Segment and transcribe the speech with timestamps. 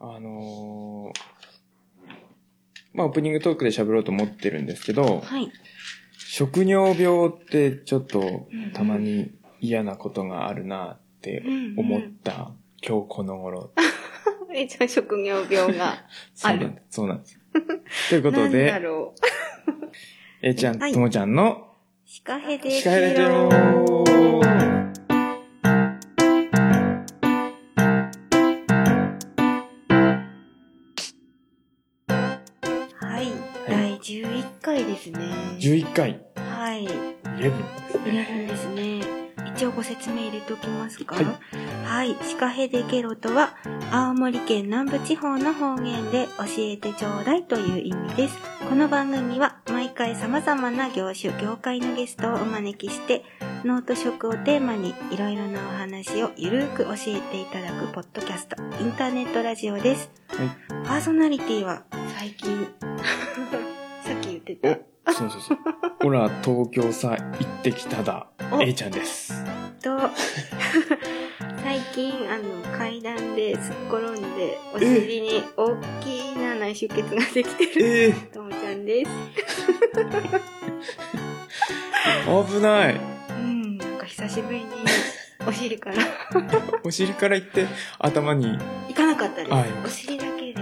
[0.00, 1.20] あのー
[2.94, 5.52] まあ、オープニングトークで喋ろうと思ってるんですけど、はい。
[6.16, 11.42] 食尿病ってちょっとうんうんたまに嫌なことがあるなって
[11.76, 12.52] 思った
[12.86, 13.72] 今日この頃。
[14.54, 16.00] え、じゃあ職業病がある
[16.34, 16.86] そうなんです。
[16.90, 17.40] そうなんです。
[18.10, 19.20] ということなんだで、ろう。
[20.42, 21.74] えいちゃん、はいともちゃんの
[22.04, 22.84] シカヘデジ
[23.18, 24.57] ロは
[35.58, 36.86] 11回、はい。
[36.86, 38.26] 11ですね。
[38.30, 39.00] 11ですね。
[39.56, 41.16] 一応ご説明入れておきますか？
[41.16, 41.24] はい
[41.84, 42.16] はい。
[42.22, 43.56] シカヘデゲロとは、
[43.90, 48.38] 青森県南部地方の方言で教えてちょうだいという意味です。
[48.68, 53.24] この番組は毎回様々な業種、業界のゲストをお招きして、
[53.64, 60.08] 脳と食をテーマにいろいろなお話をゆるーく教えていただくポッドキャスト、インターネットラジオです。
[60.28, 60.48] はい
[60.86, 61.82] パーソナリティは
[62.16, 62.68] 最近、
[64.04, 64.87] さっき言ってた。
[65.08, 65.58] お、そうそうそう。
[66.02, 69.32] ほら、東京さ、行ってきただ、おえいちゃんです。
[69.82, 69.98] と、
[71.62, 79.10] 最近、あの、階段ですっ転んで、お尻に大きな内出血ができてる、ええともちゃんです。
[82.26, 83.00] 危ない。
[83.30, 84.66] うん、なんか久しぶりに、
[85.46, 85.96] お尻から、
[86.84, 87.66] お尻から行って、
[87.98, 89.50] 頭に、行かなかったです。
[89.50, 90.60] はいお尻だけで、で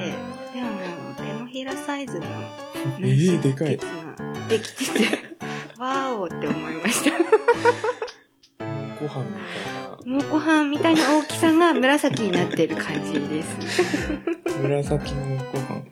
[0.60, 2.26] も手のひらサイズの
[2.98, 3.78] え内出えでかい
[4.48, 5.18] できてて、
[5.78, 7.10] わーおって思いました。
[8.98, 14.10] ご飯みたいもうご飯みたいな大きさが紫になってる感じです。
[14.46, 14.62] な。
[14.62, 15.84] 紫のご飯。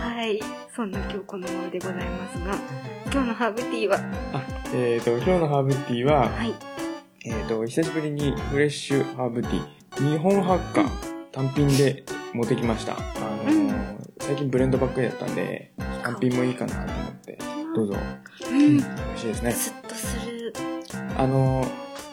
[0.00, 0.40] はい。
[0.74, 2.54] そんな今日この頃でございますが、
[3.10, 3.98] 今日のハーブティーは、
[4.32, 6.54] あ、えっ、と、今日のハーブティーは、はい。
[7.24, 10.88] えっ、と、久しぶりにフレッシュハーブティー、日本ハッカー
[11.32, 12.94] 単品で持ってきました。
[12.96, 13.78] あのーうん
[14.20, 17.38] 最近ブレンドばっかりだったんで、単品もいいかなと思って、
[17.74, 17.94] どうぞ。
[18.50, 18.76] うん。
[18.78, 18.84] 美味
[19.20, 19.52] しいですね。
[19.52, 20.52] スッとする。
[21.16, 21.68] あのー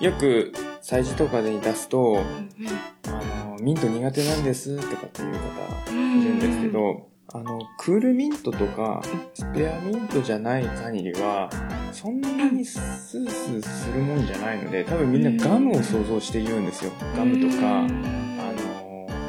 [0.05, 6.21] よく、催事とかで出すと、うんあのーミント苦手なんですとかっていう方うん。
[6.21, 9.01] いるんですけど、あの、クールミントとか、
[9.33, 11.49] スペアミントじゃない限りは、
[11.91, 16.91] そんなにスースーするもんじゃないので、多分みんなガムを想像して言うんですよ。
[17.17, 18.07] ガムとか、あうんの、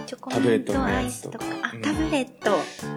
[0.07, 1.45] チョコタブレットのアイスとか。
[1.63, 2.57] あうん、タブレット。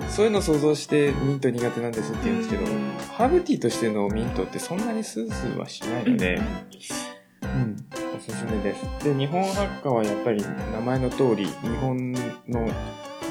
[0.10, 6.40] そういうのを想像してミント苦手なんですって言うんですけど、うんハーブティーとしてのミントってそんなにスースーはしないので、
[7.42, 7.76] うん、
[8.16, 9.04] おすすめです。
[9.04, 12.70] で、日本ハッカはやっぱり名前の通り、日本の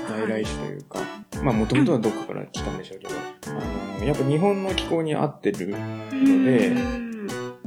[0.06, 1.00] 外来種というか、
[1.42, 3.14] まあもともとはどっかから来たんでしょうけど、
[3.46, 5.74] あの、やっぱ日本の気候に合ってる
[6.12, 7.08] うんでうん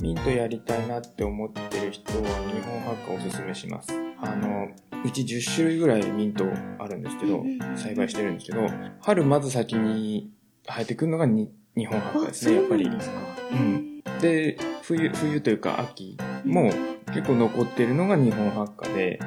[0.02, 3.92] ミントやりたいなって思ってる人は日本ハッカをおすすめします。
[4.20, 4.68] あの、
[5.04, 6.46] うち10種類ぐらいミント
[6.80, 8.68] あるんですけどうん、栽培してるんですけど、
[9.02, 10.32] 春まず先に
[10.68, 12.86] 生えてくるのがに日本ハッカですね、やっぱり。
[12.86, 14.02] うなん。
[14.22, 16.72] で冬、冬というか秋も
[17.08, 19.26] 結構残ってるのが日本ハッカで、あ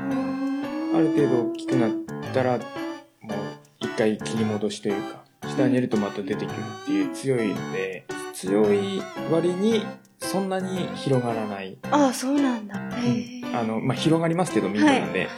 [0.97, 1.91] ある程度大きくなっ
[2.33, 3.37] たら、もう
[3.81, 9.85] 一回切り戻しというか、下に入れるとまた出てくるっていう強いので、強い割に
[10.31, 11.79] そんなに広がらない。
[11.91, 12.75] あ、そうなんだ。
[12.75, 15.29] へーあの、まあ、広がりますけど、ミントなんで、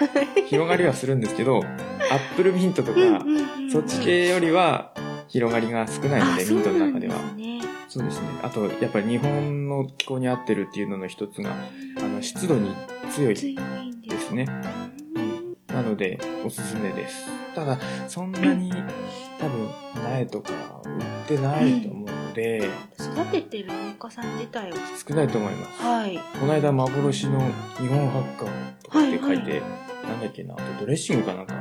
[0.49, 4.95] 広がりはするんですけど、アップルミントとか、うんうんうんうんそっち系よりは
[5.29, 7.17] 広がりが少ないので、あミントの中では。
[7.89, 8.29] そうですね。
[8.43, 11.51] あと、やっぱり日本の気候に合ってるっていうのの一つが、
[11.99, 12.75] あの、湿度に
[13.11, 13.55] 強いで
[14.09, 14.47] ですすね。
[15.67, 17.27] なので、おすすめです。
[17.55, 18.73] ただ、そんなに、
[19.39, 19.69] 多分、
[20.05, 20.53] 苗とか
[20.85, 22.06] 売ってないと思うの
[22.37, 22.71] で、
[23.01, 24.77] 育ててる農家さん自体は？
[25.09, 25.83] 少ないと思います。
[25.83, 26.21] はい。
[26.39, 27.41] この間、幻の
[27.79, 28.49] 日本ハッカー
[28.85, 29.63] とかって書いて、はい
[30.07, 31.55] なんだっけな、あとドレッシングかなんか、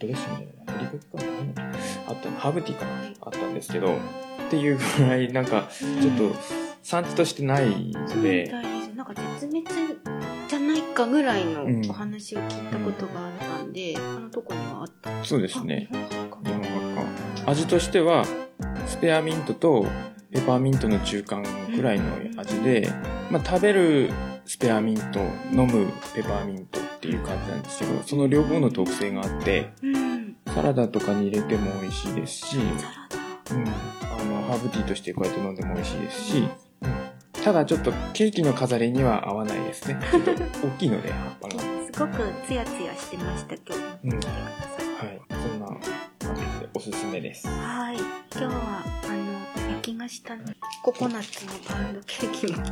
[0.00, 1.62] ドレッシングじゃない、ふりかけか
[2.08, 2.30] あった。
[2.30, 2.92] の、ハーブティーかな？
[3.20, 6.34] あったんですけど、っていうぐらい、なんか、ちょっと、
[6.82, 9.64] 産地としてないので、たいですなんか絶滅
[10.48, 11.88] じゃないかぐらいのうん。
[11.88, 15.24] お話を聞いたことがあったんで、あのとこにはあった。
[15.24, 15.88] そうですね。
[15.92, 17.50] 日本ハッカー。
[17.50, 18.24] 味としては、
[18.88, 19.86] スペアミントと
[20.32, 22.06] ペパーミントの中間くらいの
[22.40, 22.90] 味で、
[23.30, 24.10] まあ、食べる
[24.46, 25.20] スペアミント、
[25.52, 30.36] 飲むペパーミントっていう感じなんですけど、その両方の特性があって、うん。
[30.46, 36.48] サラダとかに入れても美味しいですし、うん、あの、ハーブティーとしてこうやって飲んでも美味しいですし、
[36.80, 37.42] うん。
[37.44, 39.98] ただちょっとケーキの飾りには合わないですね。
[40.10, 40.32] ちょっと
[40.66, 41.54] 大きいので、葉っぱが。
[41.60, 43.82] すごくツヤツヤしてました今日。
[44.04, 44.10] うん。
[44.12, 44.18] は
[45.12, 45.20] い。
[45.30, 45.66] そんな
[46.82, 47.46] すすめです。
[47.46, 49.08] はい今日はあ
[49.66, 50.36] の焼き菓子た
[50.82, 52.64] ココナッツのパウンドケーキも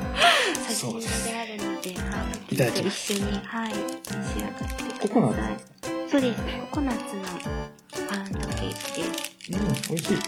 [0.67, 1.07] 差し入れで
[1.39, 5.71] あるのでハーブティーと一緒にはい召し上がってくださいココナッツ
[6.11, 6.43] そうです。
[6.43, 7.23] ココナッツの
[8.09, 9.53] パウンドケーキです。
[9.53, 10.19] うん、美味しい。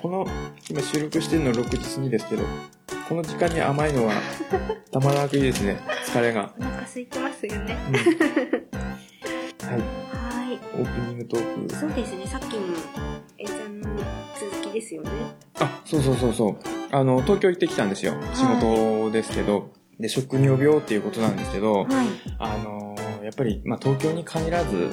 [0.00, 0.24] この、
[0.70, 2.44] 今収録してるの6時過ぎですけど、
[3.08, 4.12] この時間に甘いのは、
[4.92, 5.76] たまらなくいいですね。
[6.06, 6.54] 疲れが。
[6.56, 7.76] お腹空いてますよね。
[7.88, 7.94] うん、
[9.68, 10.19] はい。
[10.50, 10.60] はい。
[10.74, 11.74] オープニングトーク。
[11.74, 12.26] そうですね。
[12.26, 12.60] さっきの
[13.38, 13.88] A ちゃんの
[14.34, 15.10] 続きですよね。
[15.60, 16.56] あ、そうそうそうそう。
[16.90, 18.14] あの、東京行ってきたんですよ。
[18.34, 19.70] 仕事ですけど。
[20.00, 22.06] で、食尿病っていうことなんですけど、はい。
[22.38, 24.92] あの、やっぱり、まあ、東京に限らず、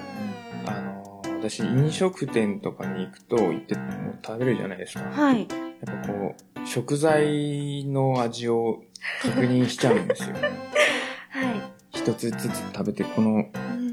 [0.65, 3.75] あの、私、飲食店とかに行くと、行って、
[4.23, 5.05] 食べるじゃないですか。
[5.09, 5.39] はい。
[5.39, 8.83] やっぱこう、食材の味を
[9.23, 10.35] 確認しちゃうんですよ。
[11.31, 11.97] はい。
[11.97, 13.86] 一つずつ食べて、この、うん。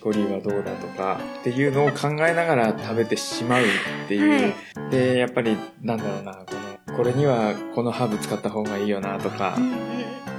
[0.00, 4.52] コリーはどうだとか、っていうのを考えながら食べてしまうっていう。
[4.90, 6.54] で、やっぱり、なんだろうな、こ
[6.88, 9.72] の、これにはこのハーブ使った方がいいよなとかう、ん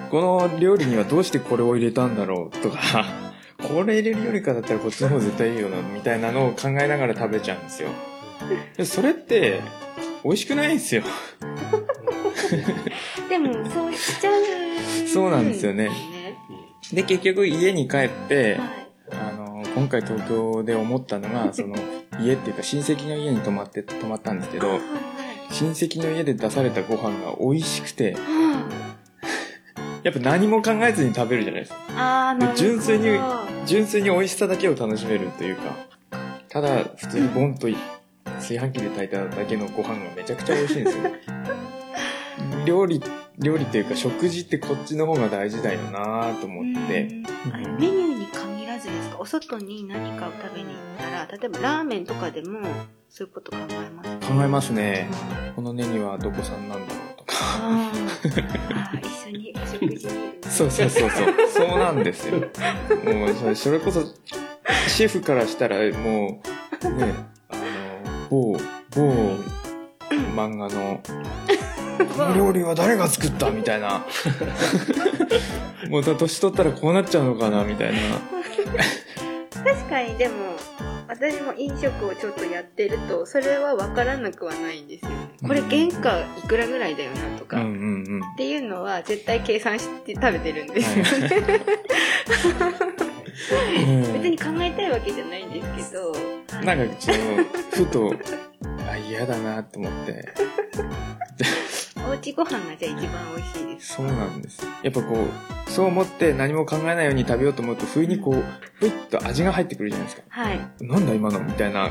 [0.10, 3.06] この料理にはどうしてこれを入れたんだろうとか、
[3.58, 7.90] これ入れるよりかだったらこっちの方絶対いいよな、みたいなのを考えながら食べちゃうんですよ。
[8.76, 9.62] でそれって、
[10.24, 11.04] 美味しくないんですよ。
[13.30, 14.34] でも、そうしちゃう。
[15.08, 15.90] そうなんですよね
[16.94, 18.81] で、結局家に帰って、はい。
[19.76, 21.76] 今回東京で思ったのが、 その、
[22.20, 24.80] 家っていうか親戚の家に泊まって、泊まったんですけどはい、
[25.52, 28.20] 親戚の家で出されたご飯が美味しくて、は
[30.04, 31.78] やっぱ何も考えずに食べるじゃないですか。
[32.30, 32.56] あな。
[32.56, 33.20] 純粋に
[33.66, 35.76] 純粋に美味しさだけを楽しめるというか、
[36.50, 37.78] ただ普通にボンとい
[38.40, 41.04] 炊飯器で炊いただけのご飯がめちゃくちゃ美味しいんですよ。
[42.66, 43.02] 料理、
[43.40, 47.08] 料理っていうか食事ってこっちの方が大事だよなと思って、
[47.80, 48.28] メニューに
[48.82, 49.18] ずですか？
[49.20, 52.60] お外に何かを食べに行ったら、例えばラーメンとかでも、
[53.10, 54.10] そういうこと考えます？
[54.28, 55.08] 考えますね。
[55.12, 57.36] あこのネギはどこ産なんだろうとか。
[59.02, 60.14] 一緒にお食事に。
[60.50, 61.34] そうそうそうそう。
[61.50, 62.40] そうなんですよ。
[62.40, 64.02] もうそれ、それこそ、
[64.88, 66.42] シェフからしたらも
[66.84, 67.14] う、ね、
[67.50, 67.64] あの、
[68.30, 68.58] 某、
[68.96, 69.12] 某
[70.36, 71.02] 漫画の、
[72.18, 73.52] この料理は誰が作った？
[73.52, 74.06] みたいな。
[75.90, 78.00] もう年取ったらこうなっちゃうのかなみたいな。
[79.64, 80.56] 確かにでも、
[81.08, 85.18] 私も飲食をちょっとやってると、それは分からなくはないんですよね。
[85.46, 87.58] これ原価いくらぐらいだよなとか。
[87.58, 87.76] うんうんう
[88.20, 88.22] ん。
[88.34, 91.42] っていうのは絶対計算して食べてるんですよね。
[94.14, 96.14] 別に考えたいわけじゃないんですけど。
[96.14, 98.16] うん、なんかちょっと、ふと、
[98.90, 100.34] あ、嫌だなと思って。
[102.12, 103.94] おうちご飯がじゃあ一番美味しいです。
[103.94, 104.66] そうなんです。
[104.84, 108.44] やっぱこう、そう思って何も考えないように食べようと思うと、不意にこう、
[108.76, 110.24] ふいっと味が入ってくるじゃないですか。
[110.28, 110.60] はい。
[110.82, 111.90] なんだ今のみたいな。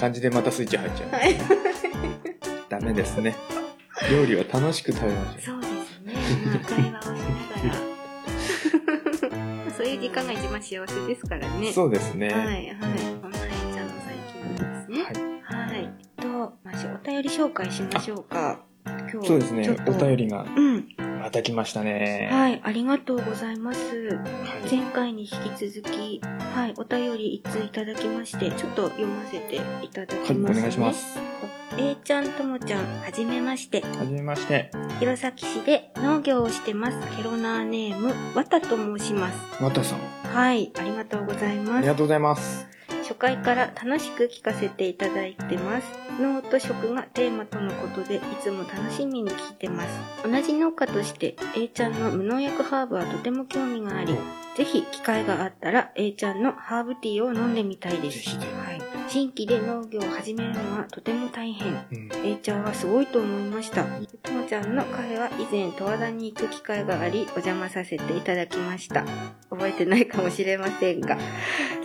[0.00, 1.10] 感じでまたスイッチ入っちゃう。
[1.10, 1.36] はい。
[2.68, 3.36] ダメですね。
[4.10, 6.14] 料理は楽しく食べましょそうですね。
[6.46, 7.78] まあ会話をしなが
[9.68, 9.72] ら。
[9.72, 11.68] そういう時間が一番幸せですからね。
[11.68, 11.72] う。
[11.72, 12.28] そうですね。
[12.28, 12.76] はい、はい。
[13.22, 15.04] こんなえいちゃんの最近ですね。
[15.44, 15.70] はい。
[15.70, 15.90] はい。
[16.20, 16.28] と、
[16.64, 18.67] まあ、お便り紹介しましょうか。
[19.12, 20.88] 今日そうですねお便りがうん。
[21.20, 22.28] また来ましたね。
[22.32, 23.80] はい、ありがとうございます。
[24.08, 24.14] は
[24.66, 24.74] い。
[24.74, 30.58] 前回に引き続き、はい、お便り一通いただきまして、ちょっと読ませていただきはい、ます、ね。
[30.58, 30.94] お願いしま。
[30.94, 31.18] す。
[31.76, 33.82] A ちゃんともちゃん、はじめまして。
[33.82, 34.70] はじめまして。
[35.00, 37.16] 弘前市で農業をしてます。
[37.16, 39.62] ケロナーネーム、わたと申します。
[39.62, 39.98] わたさん、
[40.32, 41.94] はい、ありがとうございますありが。
[41.94, 42.77] とうございます。
[43.08, 45.88] 初回から楽しく聞かせていただいてます。
[46.20, 49.88] 農と食がテーマとのことで、いつも楽しみに聞いてます。
[50.22, 54.14] 同じ農家として A ちゃんの無農薬ハーブはとても興味があり、
[54.58, 58.38] ぜひ機会があったら A ちゃんのハーブティーを飲んでみたいです。
[59.10, 61.72] 新規で農業を始めるのはとても大変。
[61.72, 62.10] うん。
[62.26, 63.84] A ちゃんはすごいと思いました。
[64.22, 69.06] ともちゃんのカフェは以前十和田に行く機会があり、お邪魔させていただきました。
[69.48, 71.16] 覚えてないかもしれませんが、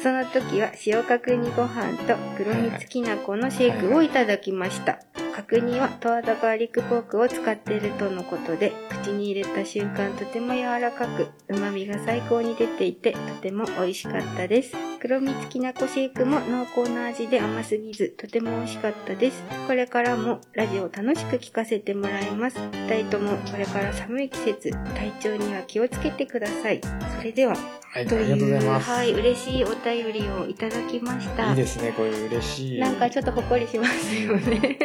[0.01, 4.99] その時は塩角煮ご飯と黒蜜きな粉のシェイクをいただきました。
[5.35, 8.71] 角煮は十和田ガーリックポークを使っているとのことで、
[9.01, 14.75] 口に入れた瞬間とても柔らかく、旨味が最高に出ていて、とても美味しかったです。
[14.99, 19.43] 黒蜜きなこシェイクも濃厚な味で甘すぎず、とても美味しかったです。
[19.67, 22.59] これからもラジオを楽しく聞かせてもらいます。
[22.87, 26.79] 二人ともこれから寒い季節、体調には気をつけてください。
[27.17, 28.89] それでは、はい、あとりがとうございいう、ます。
[28.89, 31.49] はい、嬉しいお便りをいただきました。
[31.49, 32.79] いいですね、これ嬉しい。
[32.79, 34.77] なんかちょっとほっこりしますよね。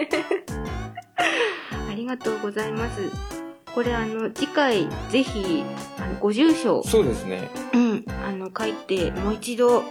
[1.90, 3.02] ありがとうございます。
[3.74, 5.64] これあの、次回ぜひ、
[5.98, 7.48] あの、ご住所、そうですね。
[7.74, 9.84] うん、あの、書いて、もう一度、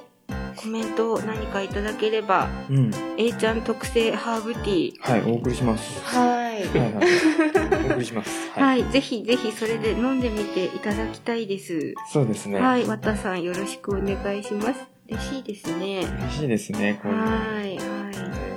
[0.57, 2.91] コメントを何かいただければ、うん。
[3.17, 6.03] A ちゃん特製ハーブティー、はい、お送りします。
[6.03, 6.63] はい。
[6.63, 6.67] い。
[6.67, 7.89] はいはい。
[7.89, 8.49] お送りします。
[8.51, 8.81] ははい。
[8.81, 8.83] い。
[8.89, 11.93] ぜひぜひそれで飲んでみていただきたいです。
[12.11, 12.59] そうですね。
[12.59, 12.85] はい。
[12.85, 14.79] わたさんよろしくお願いします。
[15.07, 15.99] 嬉しいですね。
[15.99, 16.99] 嬉しいですね。
[17.03, 17.77] はい。
[17.77, 18.56] はい。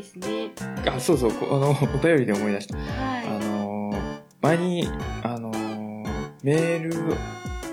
[0.00, 0.50] ですね。
[0.86, 2.76] あ、そうそう、こ あの、お便りで思い出した。
[2.76, 3.96] あはのー、
[4.40, 4.88] 前に、
[5.22, 6.06] あのー、
[6.42, 7.14] メール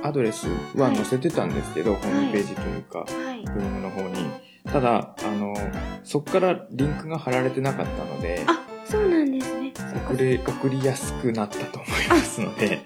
[0.03, 3.25] アドレスは載せてたんですけど、ホームページというか、い。
[3.25, 3.43] はい。
[3.43, 4.29] ブログの方に。
[4.65, 5.72] ただ、あのー、
[6.03, 9.74] そこからリンクが貼られてなかったので、あ、そうなんですね。
[10.10, 12.79] 送れ、送りやすくなったと思いますので、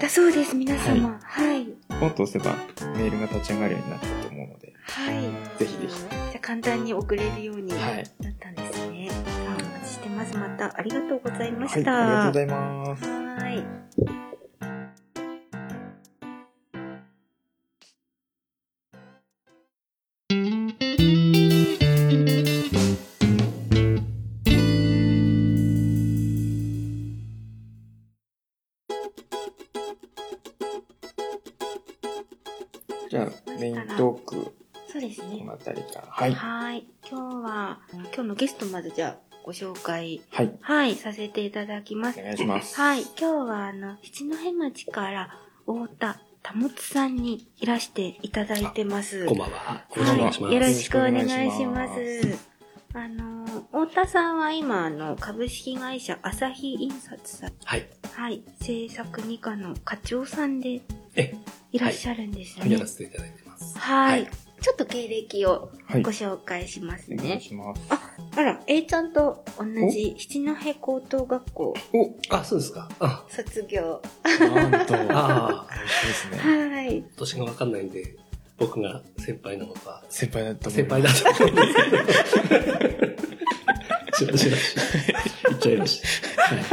[0.00, 1.18] だそうです、皆様。
[1.22, 1.66] はい。
[2.00, 2.54] ポンと押せば
[2.96, 5.22] メールが立ち上がるようになったと思うので、はい。
[5.58, 5.88] ぜひぜひ。
[5.88, 8.34] じゃあ簡単に送れるようになっはいたんですね。
[8.34, 8.83] あお待ちして
[10.14, 10.36] ます。
[10.36, 11.98] またありがとうございまはい、した。
[11.98, 13.04] ありがとうございます。
[13.04, 13.64] はい。
[33.10, 34.54] じゃあ、メイントーク、
[34.88, 35.52] そうですねこの。
[35.52, 36.06] あたりから。
[36.08, 36.32] はい。
[36.34, 36.84] はい。
[37.08, 40.52] 今日は、今日のゲストまずじゃあご紹介、はい。
[40.62, 42.18] はい、させていただきます。
[42.18, 42.80] お願いします。
[42.80, 43.02] はい。
[43.02, 49.26] 今日は、あの、七戸町から、太田保さんにいらしていただいてます。
[49.26, 49.74] こんばんは。
[49.74, 50.54] よこんばんはろしくお願いします。
[50.54, 52.38] よろしくお願いします。
[52.94, 57.86] あの、太田さんは今、あの、株式会社朝日印刷さん、はい。
[58.14, 60.80] はい、制作二課の課長さんで
[61.16, 61.34] え、
[61.70, 62.72] いらっしゃるんですよね。
[62.72, 63.78] やらせていただいてます。
[63.78, 64.30] はい、はい
[64.64, 66.02] ちょっと経歴をはい。
[66.02, 67.40] ご紹介しますお願いね。
[67.40, 67.82] します。
[67.90, 72.88] あ、あら、A ちゃんと同じ七戸高等学校おあ、そうですか。
[72.98, 74.02] あ、卒業。
[74.40, 76.68] なんと、 あ美味しいですね。
[76.74, 77.04] はい。
[77.16, 78.16] 年がわかんないんで、
[78.58, 81.02] 僕が先輩なのか、先輩だと思い先輩。
[81.02, 81.90] だと思うんですけ
[83.06, 83.24] ど。
[84.14, 84.76] しらしらし。
[85.48, 86.42] 言っちゃいました。
[86.42, 86.64] はい。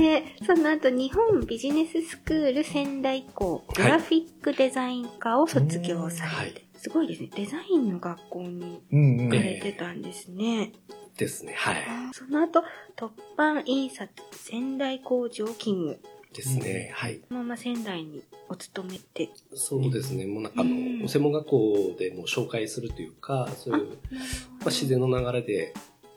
[0.00, 7.30] で、その後、日本ビジネススクール仙台校グラフィックデザイン科を卒業されて、すごいですね。
[7.36, 9.28] デザインの学校にうんうん。
[9.28, 10.72] 行かれてたんですね。
[11.16, 11.52] ですね。
[11.54, 11.76] はい。
[12.12, 12.64] その後、
[12.96, 15.98] 突版印刷仙台工場勤務。
[16.32, 16.90] ですね。
[16.94, 17.20] はい。
[17.28, 19.28] そのまま仙台にお勤めて。
[19.54, 20.26] そうですね。
[20.26, 23.94] もうなんかあうんの、専門学校でも紹介するというか、そういう、ま
[24.62, 25.74] あ、自然の流れで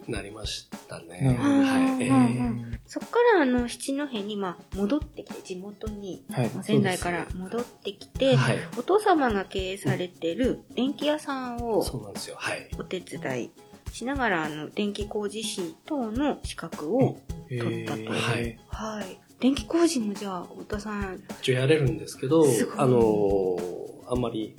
[0.08, 1.38] なりましたね。
[1.40, 2.06] はい。
[2.06, 6.50] えうんーうんそっからあの七戸にまあ戻ってきて地元にはい。
[6.50, 8.58] まあ仙台から戻ってきて、はい。
[8.78, 12.36] お父様が経営されてる電気屋さんをそうなんですよ。
[12.38, 12.70] はい。
[12.78, 13.52] お手伝い
[13.92, 17.18] しながらあの電気工事士等の資格を、
[17.50, 18.60] 取ったとはい。
[18.68, 24.56] はい電気工事もじゃあ太田さん一応やれるんですけどすごい、あのーあんまり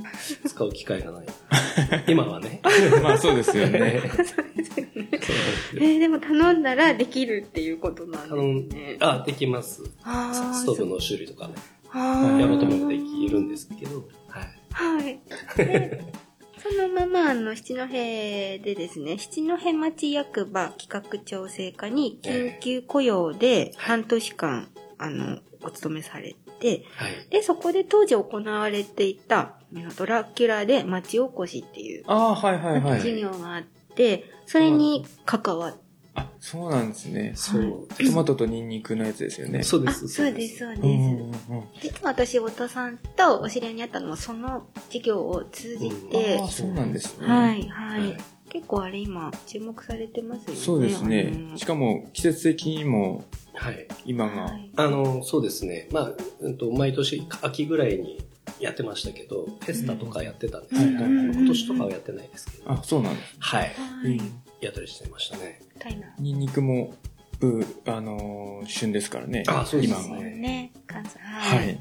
[0.46, 1.26] 使う機会がない。
[2.08, 2.60] 今はね。
[3.02, 4.02] まあそうですよね。
[4.10, 4.86] ですよ
[5.76, 8.96] えー、でも頼んだらできるっていうことなんですね。
[9.00, 9.82] あ、できます。
[9.84, 11.54] ストーブの修理とかね。
[11.94, 14.48] やろうと思えばできるんですけど、はい。
[14.70, 15.20] はい。
[15.56, 16.02] で
[16.64, 26.36] そのまま、あの、七戸でですね、七戸町役場企画調整課に緊急雇用で半年間、あの、お勤めされて、
[26.96, 27.28] はい。
[27.30, 29.56] で、そこで当時行われていた、
[29.96, 33.20] ドラキュラで町おこしっていうああ、はいはいは事い。
[33.20, 33.62] 業があっ
[33.94, 35.74] て、それに関わっ
[36.14, 37.32] あ、そうなんですね。
[37.34, 39.60] そうトマトとニンニクのやつですよね。
[39.60, 40.06] あ、そうです。
[40.08, 41.82] そうです、そうです。
[41.82, 47.26] 実は私、太田さんとお知り合いになったのも、その事業を通じてああ、、そうなんですね。
[47.26, 48.16] はい、はい。
[48.54, 50.60] はい結構あれ今、注目されてますよね。
[50.60, 51.32] そうですね。
[51.54, 53.86] あしかも季節的にもはい。
[54.04, 55.88] 今が、のはいあの、そうですね。
[55.92, 58.24] まあ、うんと、毎年秋ぐらいに
[58.60, 63.36] やってましたけど、フェスタとかやってたんですけど、はいはいはい今年とかはやってないですけど、あ、そうなんです。
[63.38, 63.60] はい。
[63.62, 64.20] はい。
[64.60, 65.60] やったりしてましたね。
[65.78, 66.06] たいな。
[66.18, 66.94] ニンニクも、
[67.40, 69.42] うあのー旬ですからね。
[69.46, 70.08] あそうです。
[70.10, 70.72] ねね。
[70.86, 71.18] 関西。
[71.18, 71.80] ははい。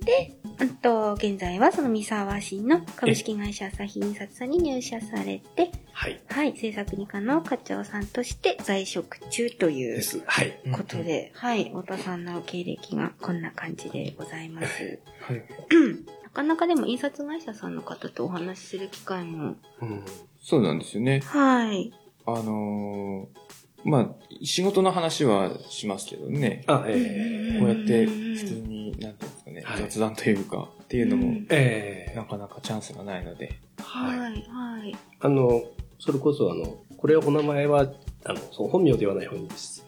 [0.00, 0.04] い。
[0.04, 6.20] で、あと、現在はその三沢市の株式会社朝日印刷さんに入社されて、はい。
[6.28, 10.02] はい、制作二課の課長さんとして在職中という。
[10.26, 10.58] はい。
[10.72, 14.98] ことで、はい、太田さんの経歴がこんな感じでございます。
[15.20, 15.44] はい。
[16.24, 20.04] なかなかでも印刷会社さんの方とお話しする機会も、うん。
[20.42, 21.20] そうなんですよね。
[21.24, 21.92] はい。
[22.26, 23.49] あのー
[23.84, 24.08] まあ、
[24.42, 26.64] 仕事の話はしますけどね。
[26.66, 33.58] あ、えこうやって普通に、なんていうんですかね、はい雑談というか、っていうのも、うんー、えなかなかチャンスがないので。
[33.78, 34.18] ー、はい。
[34.18, 34.96] はい、はい。
[35.20, 35.62] あの、
[35.98, 37.86] それこそあの、これお名前は、
[38.24, 39.86] あの、その本名ではない方がいいです。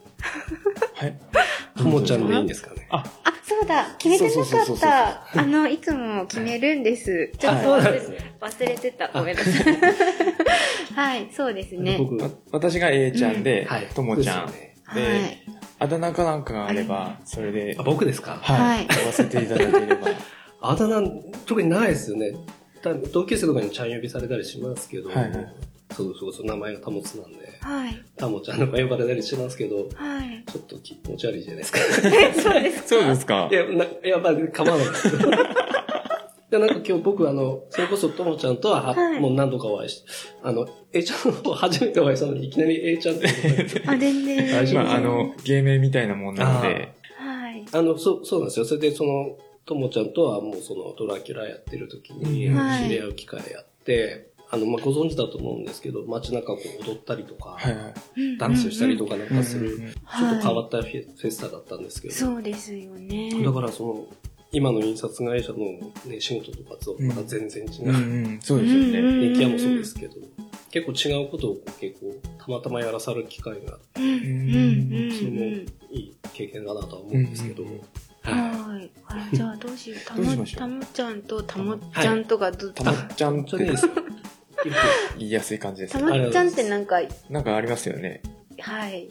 [0.94, 1.18] はい。
[1.76, 2.86] ともちゃんでいいんですかね？
[2.90, 5.40] あ、あ、そうだ、決めてなかった。
[5.40, 7.32] あの、いつも決めるんです。
[7.38, 8.36] ちょっと忘れそうなんですね。
[8.40, 9.08] 忘れてた。
[9.08, 9.76] ごめんなさい。
[10.94, 11.96] はい、そうですね。
[11.98, 13.86] 僕、わ私が A ちゃんではい。
[13.94, 14.52] ともちゃん。
[14.94, 15.38] で。
[15.78, 18.38] あだ名かなんかがあれば、それであ、、僕ですか？
[18.42, 18.88] ははいい。
[18.88, 20.08] 言わせていただければ。
[20.64, 21.02] あだ名、
[21.44, 22.32] 特にないですよね。
[22.82, 25.54] た同級生とかにちゃん呼びされたりしますけど、はいはい
[25.94, 28.04] そうそうそう、名前がタモツなんで、はい。
[28.16, 30.44] タモちゃんとか呼ばれたりしますけど、はい。
[30.50, 31.78] ちょっと気持ち悪いじゃないですか。
[32.42, 32.88] そうです。
[32.88, 35.30] そうですかいや、な、いや、まあ、構わないですけど。
[36.50, 40.08] で、なんか今日僕あの、それこそともちゃんとはは、はいもう何度かお会いして、
[40.42, 43.26] あの、A ちゃんと初めてお会いしたのに、いきなり A ちゃんって
[43.86, 44.50] あ、全然。
[44.50, 46.68] 大丈夫まあ、あの、芸名みたいなもんなので、
[47.16, 47.64] はい。
[47.72, 48.66] あの、そう、そうなんですよ。
[48.66, 58.38] それで、その、ともちゃんとはもうそのドラキュラやってる時に、はい知り合う機会やって、あの、まあ、ご存知だと思うんですけど、街中こう踊ったりとか、はいはい。
[58.38, 59.12] ダンスしたりとか。
[59.12, 63.42] かなんかする、ちょっと変わったフェフェスタだったんですけど、そうですよね。
[63.42, 64.06] だからその、
[64.52, 65.58] 今の印刷会社の、
[66.04, 67.88] ね、仕事とかとまた全然違う。
[67.88, 69.00] うんうん、そうですよね。
[69.00, 70.16] うん電気屋もそうですけど、
[70.70, 75.12] 結構違うことを結構たまたまやらされる機会があって、うん。
[75.12, 77.80] それもうんいい経験だなとは思うんですけど、うんうんうん
[78.24, 78.30] は
[78.74, 78.90] はい。
[79.06, 80.06] あじゃあどうしよう。
[80.06, 83.92] たまたもちゃんとたもちゃんとがど、たまっちゃんって本当にいいですよ。
[85.18, 86.18] 言いやすい感じですたね。
[86.26, 87.00] もちゃんってなんか、
[87.30, 88.22] なんかありますよね。
[88.60, 89.10] はい。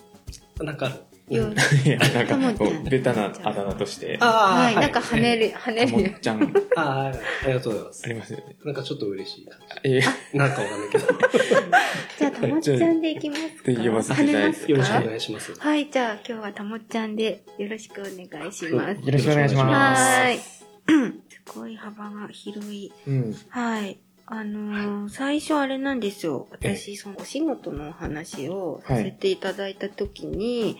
[0.59, 0.91] なんか、
[1.29, 1.51] ようん
[1.87, 4.75] いや、なんかこちゃんう、ベタなあだ名として、あはい。
[4.75, 6.19] あーなんか跳ねる、跳ねたもるっ。
[6.19, 8.07] ちゃん、ああ、ありがとうございますあ。
[8.09, 8.55] りますよね。
[8.65, 10.07] なんかちょっと嬉しい感えじ。
[10.37, 11.07] なんかわかんないけど。
[12.19, 15.53] じゃあ、たもちゃんでいきますかで呼ばせていただいますかよろしくお願いします。
[15.57, 19.01] はい、じゃあ今日はたもちゃんでよろしくお願いします。
[19.01, 20.01] よろしくお願いしまはす。
[20.01, 20.39] ーい。
[21.31, 22.91] すごい幅が広い。
[23.07, 23.35] うん。
[23.49, 23.97] はい。
[24.33, 26.47] あのー最初あれなんですよ。
[26.61, 30.77] え私、そのお仕事のお話をさせていただいたときに、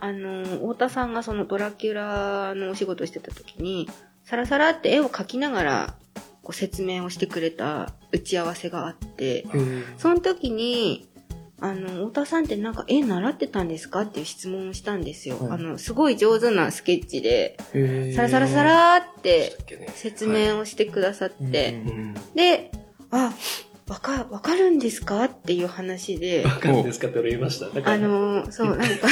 [0.00, 3.88] あのー太田さんがそのドラキュラのお仕事をしてたときに、
[4.24, 5.94] さらさらって絵を描きながら
[6.42, 9.46] こう説明をしてくれた打ち合わせがあって、
[9.96, 11.08] その時に、
[11.62, 15.38] あの、太田さんってなんか絵習ってたんですかっていう質問をしたんですよ。
[15.38, 15.52] はい。
[15.52, 17.56] あの、すごい上手なスケッチで、
[18.14, 19.56] サラサラサラーって
[19.94, 21.82] 説明をしてくださって。
[22.34, 22.70] で、
[23.10, 23.32] あ、
[23.88, 25.24] わか、わかるんですか？
[25.24, 26.44] っていう話で。
[26.44, 27.66] わ、かるんですかって俺言いました。
[27.66, 29.08] だからあの、そう、なんか、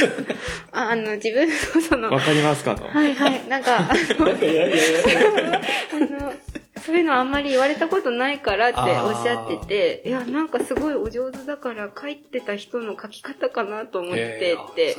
[0.71, 2.85] ああの、自分のその、わかりますかと。
[2.85, 5.61] はいはい、なんか、あの、なんかいやいやいや
[5.93, 6.33] あの、
[6.81, 14.95] そういうのあんまり言われたことないからっておっしゃってて、いや、なんかすごいお上手だから書いてた人の書き方かなと思ってって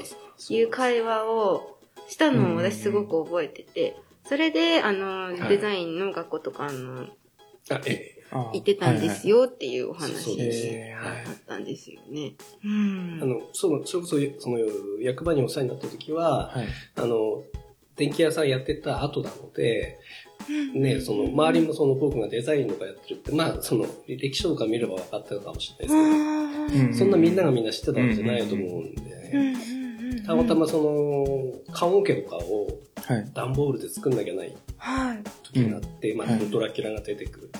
[0.50, 3.96] いう会話をしたのを私すごく覚えてて、
[4.26, 5.48] それで、あの、い。
[5.48, 7.06] デザインの学校とかあの、
[7.70, 8.19] あ、ええ。
[8.32, 12.34] あ行ってたんですよっていうお話だったんですよね。
[12.64, 13.18] うん。
[13.22, 14.58] あの、そう、それこそ、その、
[15.00, 16.66] 役場にお世話になった時は、はい。
[16.96, 17.42] あの、
[17.96, 19.98] 電気屋さんやってた後なので、
[20.48, 32.68] うんね、その、周りもその僕がデザインとかやってるって、まあ、その、履歴書とか見れば分かってるかもしれないですけど、そんなみんながみんな知ってたわけじゃないと思うんで、たまたまその、棺桶とかを
[33.10, 33.30] はい。
[33.34, 35.18] 段ボールで作んなきゃないはい。
[35.42, 37.50] 時になって、まあはい、ドラキュラが出てくる。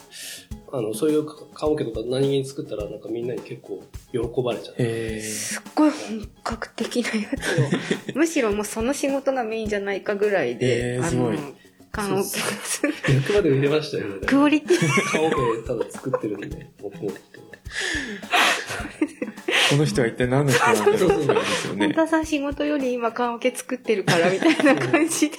[0.72, 5.20] あの、そういう棺桶とか何気に作ったら、なんかみんなに結構喜ばれちゃって。
[5.20, 11.32] すっごい本格的なやつを、 むしろもうその仕事がメインじゃないかぐらいで、あの
[11.98, 14.26] えーすごい、缶を役場で入れましたよね。
[14.26, 14.78] クオリティ、
[15.12, 17.10] 棺桶ただ作ってるんで、僕も。
[19.70, 21.94] この人は一体何の人なんだろうですよ本ね。
[21.94, 25.36] 田さん仕事より今缶オケ作ってるからみたいな感じで。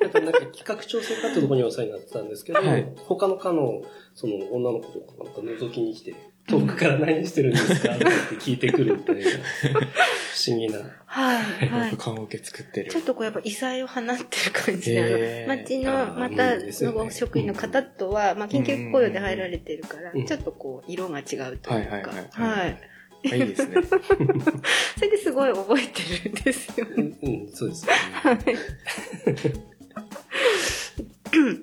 [0.00, 3.82] なんかなんか企画調整課ってとこにお世話になってたんですけど、はい他の課の
[4.14, 6.14] その女の子とかなんか覗きに来て、
[6.48, 8.04] 遠くから何してるんですかって
[8.36, 10.78] 聞いてくるっていう不思議な。
[11.06, 12.04] はい、はい僕、。
[12.04, 13.00] 棺桶作ってるちょ。
[13.00, 14.18] っとこうやっぱ異彩を放ってる
[14.52, 22.78] 感じで、町のまたの職員の方とは、まあ、緊急雇用で入られてるから、うんちょっとこう、色が違うというか、はいはいはいはい。
[23.30, 23.76] あいいですね。
[24.96, 26.92] それですごい覚えてるんですよね。
[26.96, 27.92] うん、うんそうですね。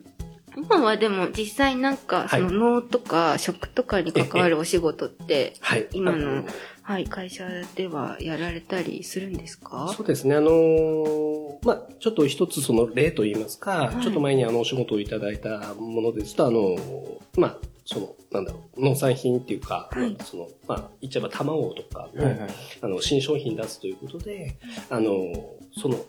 [0.55, 5.87] 今はでも実際なんか、はいその脳とか食とかに関わるお仕事って、はい。
[5.93, 6.43] 今の
[6.81, 9.93] はい、会社ではやられたりするんですか？
[9.95, 10.35] そうですね。
[10.35, 22.49] あのーまあ、ちょっと一つその例といいますか、はいちょっと前にあのお仕事をいただいたものですと、あのーまあ、その、なんだろう、農産品っていうか、はいその、まあ、言っちゃえば卵とかの、はいはい。
[22.81, 24.57] あの、新商品出すということで、
[24.89, 25.35] あのー
[25.79, 25.99] その、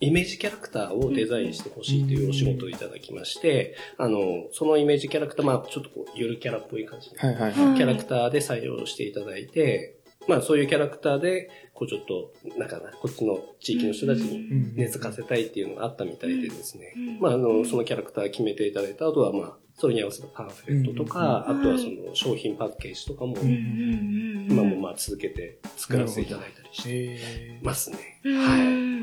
[0.00, 7.76] イメージキャラクターをデザインしてほしいというお仕事をいただきまして、あの、そのイメージキャラクター、まあ、ちょっとこう、ゆるキャラっぽい感じのはいはいははい。
[7.76, 9.97] キャラクターで採用していただいて、
[10.28, 16.92] まあそういうキャラクターで、こうちょっと、なんかな、こっちの地域の人たちにうん根付かせたいっていうのがあったみたいでですね。
[16.96, 28.20] うんまああの、そのキャラクター決めていただいた後は、まあ、それに合わせたパンフレットとか、うんあとはその商品パッケージとかも、今もまあ続けて作らせていただいたりしてますね。
[28.24, 28.38] うん。
[28.38, 28.56] は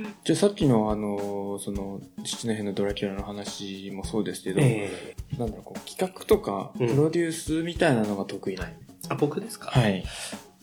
[0.07, 0.13] い。
[0.25, 4.89] じゃあさっきのあの、その、七の辺のドラキュラの話もそうですけど、え
[5.37, 6.87] なんだろう、こう企画とか、うん。
[6.89, 8.69] プロデュースみたいなのが得意な
[9.07, 9.69] あ、僕ですか？
[9.71, 10.03] はい。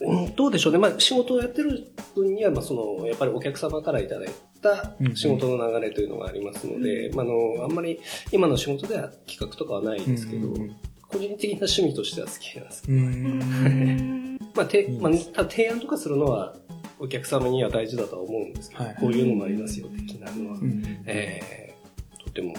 [0.04, 0.78] うん、どうでしょうね。
[0.78, 4.28] まあ、仕事をやってる分には、まあ、その、やっぱりお客様からいただい
[4.60, 10.76] たうん仕事の流れというのがありますので、まあ、あの、あんまり今の仕事では企画とかはないですけど、うんうん
[11.12, 12.84] 個人的な趣味としては好きなんです。
[12.88, 12.96] うん。
[12.96, 15.12] ううんんまあ、てまあ、
[15.42, 16.56] 提案とかするのは、
[16.98, 22.54] お客様には大事だとは思うんですけど、はいこういうのもありますよ、的なのは、うんえー、とても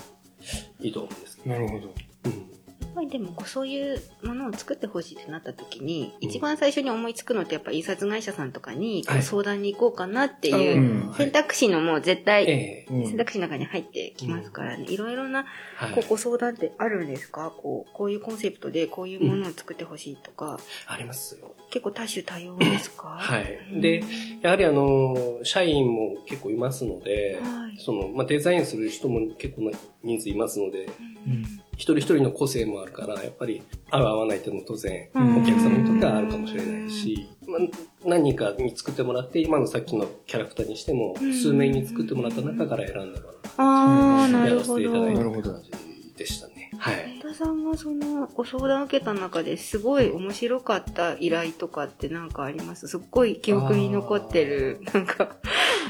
[0.82, 1.50] いいと思うんですけど。
[1.50, 1.94] なるほど。
[2.26, 2.53] うん
[2.94, 6.30] ぱりでもこうそういうものを作ってほしいってなった時に、うん。
[6.30, 10.78] 一番最初に思いつくのってやっぱ印刷会社さんとかに相談に行こうかなっていう
[11.08, 11.14] うん。
[11.16, 12.46] 選択肢のもう絶対
[12.88, 15.92] 選択肢の中に入ってきますからね、いろいろなはい。
[15.94, 17.52] こうご相談ってあるんですか？
[17.58, 21.56] こうこういうコンセプトでこういうものを作ってほしいとか、ありますよ。
[21.70, 23.08] 結構多種多様ですか？
[23.20, 23.60] はい。
[23.74, 23.82] うん。
[23.82, 24.04] で
[24.42, 27.78] やはりあの、社員も結構いますので、はい。
[27.80, 29.72] その、まあ、デザインする人も結構な
[30.04, 30.86] 人数いますので、
[31.28, 37.60] うん一人一人の個性もあるから、やっぱり合う合わないっていうのも当然、うんお客様にとってはあるかもしれないし、まあ、
[38.06, 45.42] 何人かに作ってもらって、今のさっきのキャラクターにしても、うん数名に作ってもらった中から選んだかああ、なら、やらせていただいど。
[45.42, 45.72] た感じ
[46.16, 46.70] でしたね。
[46.78, 47.20] はい。
[47.22, 52.88] 本田さんがそのご相談を受けた中ですごい面白かった依頼とかって何かあります？
[52.88, 55.36] すっごい記憶に残ってる、なんか。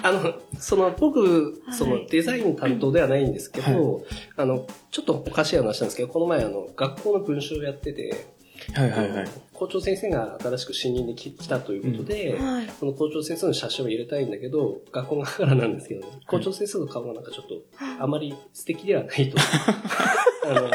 [0.01, 8.33] あの、その、僕、はいその、デザイン担当ではないんですけど、あの、ちょっとおかしい話なんですけど、この前、あの、学校の文章をやってて、
[8.73, 9.27] はいはいはい。
[9.51, 12.69] 校長先生が新しく新任で来来たということで、はい。
[12.79, 17.55] その校長先生の写真を入れたいんだけど、学校側からなんですけど、ね、校長先生の顔がなんかちょっと、
[17.99, 19.37] あまり素敵ではないと。
[20.47, 20.69] あの、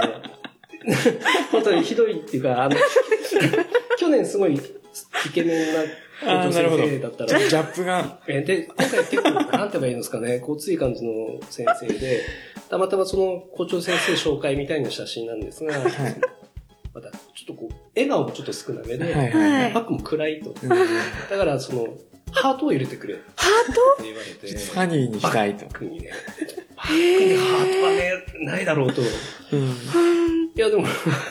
[1.51, 2.77] 本当にひどいっていうか、あの、
[3.99, 4.61] 去年すごいイ
[5.33, 5.81] ケメンな
[6.21, 12.23] 校長先生だったら、ギャップが、えーで、今回結構、なんて言えばいいんですかね、ごつい感じの先生で、
[12.69, 20.55] たまたまその校長先生紹介みたいな写真なんですが、また、ちょっとこう、笑顔もちょっと少なめで、はいはいバッグも暗いと。
[20.63, 20.77] うんだ
[21.37, 21.89] から、その、
[22.33, 23.15] ハートを入れてくれ。
[23.15, 23.49] ってハ
[24.03, 25.67] 言われて、ファニーにしたいと。
[25.67, 26.11] バッグにね、
[26.77, 29.01] バッグにハートはね、ないだろうと。
[29.01, 29.05] い
[29.53, 30.51] うん。
[30.57, 30.83] や、でも、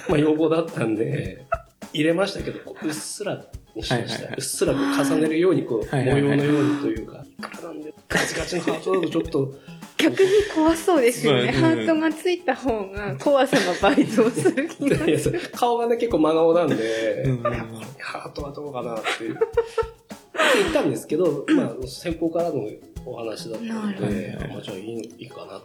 [0.10, 1.46] まあ、要望だったんで、
[1.94, 3.46] 入れましたけど、こううっすら
[3.78, 4.02] にしました。
[4.02, 4.08] はい。
[4.08, 6.22] はいはいうっすらこう重ねるように、こう、はいはいはい。
[6.22, 9.54] 模様のようにというか、いくらなんで、ガチガチのハートだとちょっと、
[9.98, 11.52] 逆に怖そうですよね。
[11.52, 17.44] ハートがついた方が怖さの倍増する気がいやそう顔がね、結構真顔なんで、うん。
[17.44, 19.36] ハートはどうかなっていう。
[19.36, 22.68] って言ったんですけど、まあ、先方からの
[23.06, 24.48] お話だったので、ど。
[24.48, 25.62] まあ、じゃあいいのいいかな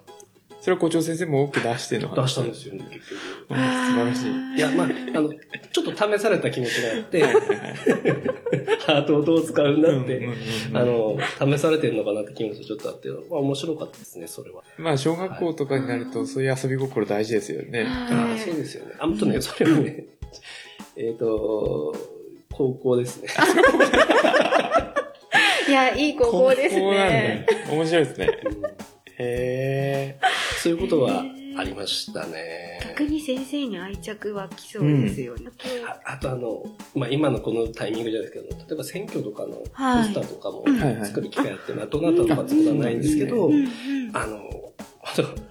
[0.62, 3.20] それは校長先生も多く出しての話出したんですよね、結局。
[3.50, 4.56] うん素晴らしい。
[4.56, 5.28] いや、まあ、あの、
[5.72, 7.22] ちょっと試された気持ちがあって、
[8.86, 10.28] ハートをどう使うんだって、
[10.72, 11.18] あの、
[11.52, 14.62] 試されてるのかなって気持ちがちょっとあって、まあ面白かったですね、それは。
[14.78, 17.84] まあ、小学校とかになると、そういう遊び心大事ですよね。
[17.84, 18.92] ああ、そうですよね。
[19.00, 20.04] あ、もっとね、それはね、
[20.96, 21.92] えっと、
[22.52, 23.28] 高校ですね。
[25.68, 27.46] いや、いい高校です高校なんね。
[27.66, 28.28] だ面白いですね。
[29.22, 30.18] うんへ
[30.62, 31.24] そういうことは
[31.56, 32.80] ありましたね。
[32.82, 35.50] 逆に先生に愛着湧きそうですよね。
[36.06, 40.04] ああとあの、まあ、今のこのタイミングじゃないですけど、例えば選挙とかのポはい。
[40.04, 40.64] スターとかも
[41.04, 43.54] 作る機会あって、まあ、どなたとか作らないんですけど、うん。
[43.54, 43.70] うん。
[44.14, 44.48] あの、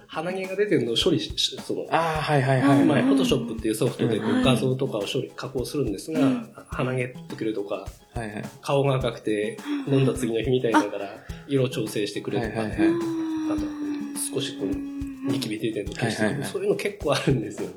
[0.06, 2.84] 鼻毛が出てるのを処理し、しそのー。、ああ、はいはいはい。
[2.84, 6.52] まあ、うんフォトショップっていうソフトで画像とかを処理、加工するんですが、うん。
[6.68, 8.44] 鼻毛取ってくれとか、はいはい。
[8.60, 11.14] 顔が赤くて飲んだ次の日みたいだから、
[11.48, 14.68] 色調整してくれとか、はいはいはいあと、少しこう、
[15.24, 17.68] ニキビ出てるの消してはいはいはいそういうの結構あるんですよ。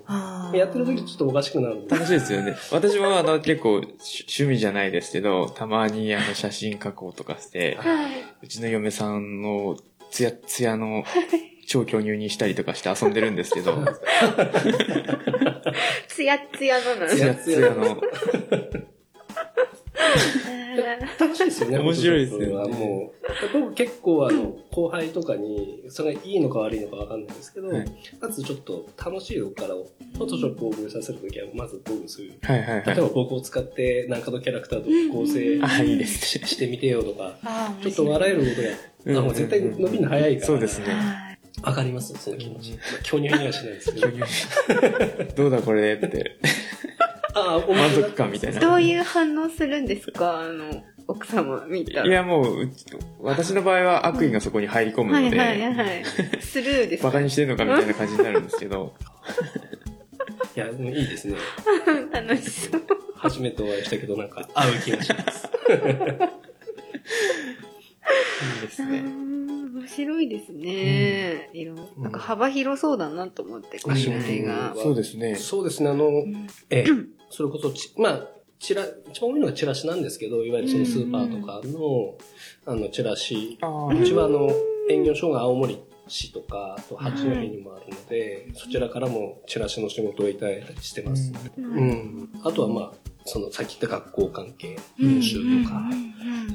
[0.54, 1.96] やってる時ちょっとおかしくなるんで。
[1.96, 2.56] 楽しいですよね。
[2.72, 8.12] 私もあの結構し趣味じゃないですけど、たまにあの写真加工とかして、はい。
[8.42, 9.78] うちの嫁さんの
[10.10, 11.04] ツヤツヤの
[11.68, 13.78] 超巨乳にしたりとかして遊んでるんですけど、
[16.08, 17.08] つやっつやなの。
[17.08, 18.02] ツヤツヤの、
[21.20, 21.80] 楽しいですよね。
[21.80, 23.14] 面白いですよねも
[23.56, 27.86] う、僕結構あの、後輩とかに、それがいいのか悪いのかわかんないですけど、はい
[28.20, 32.86] まずちょっと楽しいとこから、フォトショップを覚えさせるときは、まず僕そういう、はいはいはい。
[32.86, 37.38] 例えば僕を使って何かのキャラクターと合成ししてみてよとか、
[37.82, 38.70] ちょっと笑えることや、
[39.06, 40.48] うんあもう絶対伸びるの早いから。
[40.48, 41.26] そうですねはい
[41.64, 42.72] わかりますその気持ち。
[42.72, 44.18] うんまあ巨乳にはしないですけ巨ど。
[44.26, 46.38] 乳どうだこれって、
[47.36, 48.60] ああ、満足感みたいな。
[48.60, 50.40] どういう反応するんですか？
[50.42, 52.08] あの、奥様見たら。
[52.08, 52.72] いや、もう、
[53.22, 56.04] 私の場合は悪意がそこに入り込むので、はいはいはい。
[56.42, 58.96] スルーですバカにしてるのかみたいな感じになるんですけど、
[60.56, 61.36] いや、でもいいですね。
[62.12, 62.82] 楽しそう。
[63.16, 65.48] 初めてお会いしたけど、なんか合う気がします。
[65.70, 65.74] い
[68.60, 69.02] いですね。
[69.04, 71.50] 面白いですね。
[71.54, 74.74] いろなんか幅広そうだなと思って、この仕映画。
[74.76, 75.36] そうですね。
[75.36, 76.10] そうですね、あの、
[76.70, 76.86] ええ、
[77.30, 78.28] それこそち、まあ、
[78.60, 82.18] チラ、一番多いのがチラシなんですけど、いわゆるそのスーパーとかの、
[82.66, 83.58] あの、チラシ。
[83.60, 84.50] うちはあの、
[84.90, 91.32] 営業所が青森市とか、あと八戸にもあるので、そちらからもチラシの仕事をいただいたりしてます。
[91.58, 92.30] ううん。
[92.44, 92.94] あとはまあ、
[93.26, 95.82] その、さっき言った学校関係、編集とか、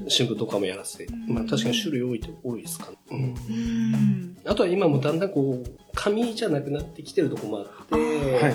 [0.09, 2.97] 新聞とかもやらせて、まあ確かに種類多いと多いですかね。
[3.11, 3.23] うんう
[3.97, 8.55] んあとは今もだんだんこう、紙じゃなくなってきてるとこもあって、はいはいはい。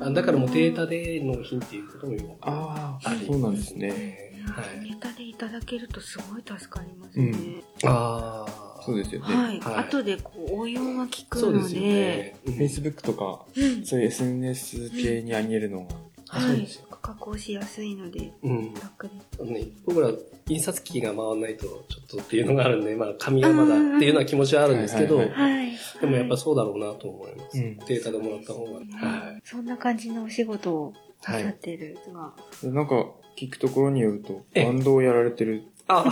[0.00, 4.32] あだからもうデータで納品っていうこともよくあああり、そうなんですね。
[4.46, 4.90] はい。
[4.90, 7.62] ネタでいただけるとすごい助かりますね。
[7.84, 8.71] ああ。
[8.84, 9.34] そうですよね。
[9.34, 9.60] はい。
[9.60, 12.36] はい後でこう応用が効くのそうですよで、ね。
[12.46, 15.94] うん Facebook とか、うんそういう SNS 系にあげるのが、
[16.26, 16.86] はいそうですよ。
[17.02, 18.74] 加工しやすいのでうん。
[18.74, 19.42] 楽です。
[19.44, 20.10] ね、僕ら
[20.46, 25.72] 印刷機が回らないとちょっとっていうのがあるんで、まあ紙はまだっていうような気持ちはあるんですけど、はいはいはい。
[26.00, 27.58] でもやっぱはいそうだろうなと思います。
[27.58, 28.72] うんデータでもらった方が。
[28.72, 29.40] はい。
[29.44, 30.92] そんな感じのお仕事を
[31.26, 32.32] なはいさってるが、
[32.70, 35.64] なんか聞くところによると、ええバンドをやられてる。
[35.88, 36.04] あ、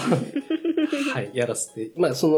[1.13, 1.91] はい、やらせて。
[1.97, 2.37] まあ、その、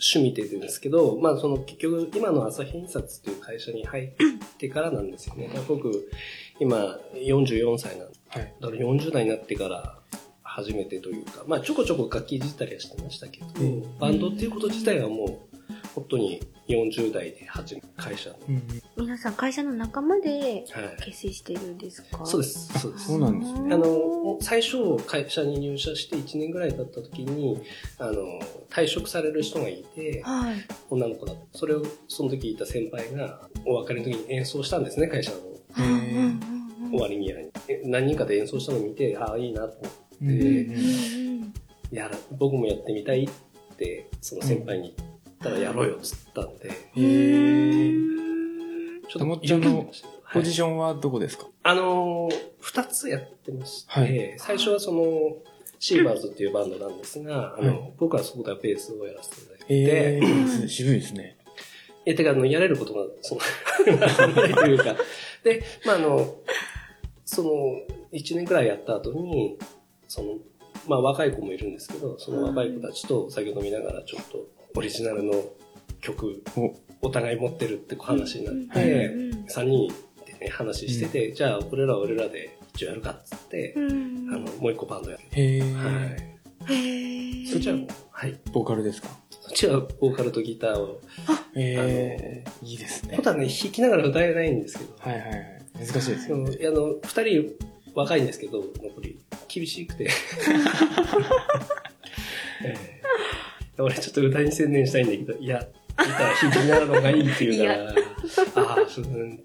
[0.00, 4.10] 趣味で言うんですけど、まあ、その結局、今の朝日印刷っていう会社に入っ
[4.58, 5.50] てからなんですよね。
[5.66, 6.10] 僕、
[6.60, 8.54] 今、44歳なんで、はい。
[8.60, 9.98] だから40代になってから、
[10.42, 15.47] 初めてというか、まあ、ちょこちょこ楽器いじったりはしてましたけど、うんバンドっていうこと自体はもう、
[15.98, 18.36] 本当に40代で始め、会社の。
[18.48, 18.62] うん
[18.96, 20.96] 皆さん会社の仲間ではい。
[21.04, 22.24] 結成してるんですか？
[22.24, 23.06] そうです、そうです。
[23.06, 27.60] そうなんですねあの、最初、会社に入社して1年ぐらい経った時に、
[27.98, 28.22] あの、
[28.70, 30.54] 退職される人がいて、はい。
[30.90, 35.38] 女の子だそれを、その時いた先輩が、お別れの時に演奏したんですね、会社の
[36.90, 37.50] 終わりにやに。
[37.68, 40.44] え何人かで演奏したのを見て、ああ、いいなと思って、うんうんう
[41.44, 41.54] ん
[41.90, 45.07] やら、僕もやってみたいって、その先輩に言っ
[45.38, 48.18] たらやろうよっつったんで、へー。
[49.08, 49.90] ちょたもっちゃんの
[50.32, 51.46] ポジシションはどこですか？
[51.62, 54.34] あのー、二つやってまして、はい。
[54.38, 55.02] 最初はその、
[55.78, 57.92] シーバーズっていうバンドなんですが、あの、はい。
[57.98, 60.20] 僕はそこではベースをやらせていただいて、
[60.64, 61.38] え渋いですね。
[62.04, 63.36] え、てか、あの、やれることが、そ
[63.86, 64.06] の、な
[64.48, 64.96] いというか、
[65.44, 66.36] で、まあ、あの、
[67.24, 67.50] その、
[68.12, 69.58] 一年くらいやった後に、
[70.08, 70.34] その、
[70.86, 75.32] まあ、若い子もいるんですけど、その若い子たちとお酒飲みながら、ちょっと、オリジナルの
[76.00, 76.74] 曲、お
[77.08, 79.88] お互い持ってるって話になっはいて、うん3人
[80.26, 85.22] でね、話してて、じゃあ、俺らは俺らで一応やるかっつって、うんあの、もう一個バンドやる。
[85.30, 85.72] へー。
[85.74, 86.72] はい。
[86.72, 88.38] へーそっちはもう、はい。
[88.52, 89.08] ボーカルですか？
[89.40, 91.00] そっちはボーカルとギターを。
[91.54, 93.22] えー、いいですね本。
[93.24, 95.62] 当はね、弾きながら歌えないんですけど、はいはいはい。
[95.78, 96.58] 難しいですよね。
[96.66, 97.52] あの、二人
[97.94, 100.04] 若いんですけど、残り、厳しくて。
[102.64, 102.97] え え
[103.78, 109.44] 俺ちょっと歌に専念したいんだけど、いや、ギター弾きながらの方がいいっていうから、ああ、そううん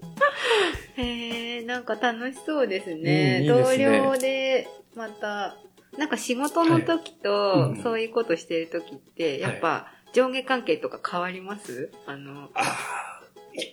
[0.96, 3.42] へえ、なんか楽しそうですうんね。
[3.42, 3.86] いいですね。
[3.86, 5.56] 同僚で、また、
[5.98, 7.00] なんか仕事の時はい。
[7.22, 7.82] とう、ん。
[7.82, 11.90] そういうことしてる時って、やっぱ上下関係とか変わります？
[12.06, 13.22] あの、ああ、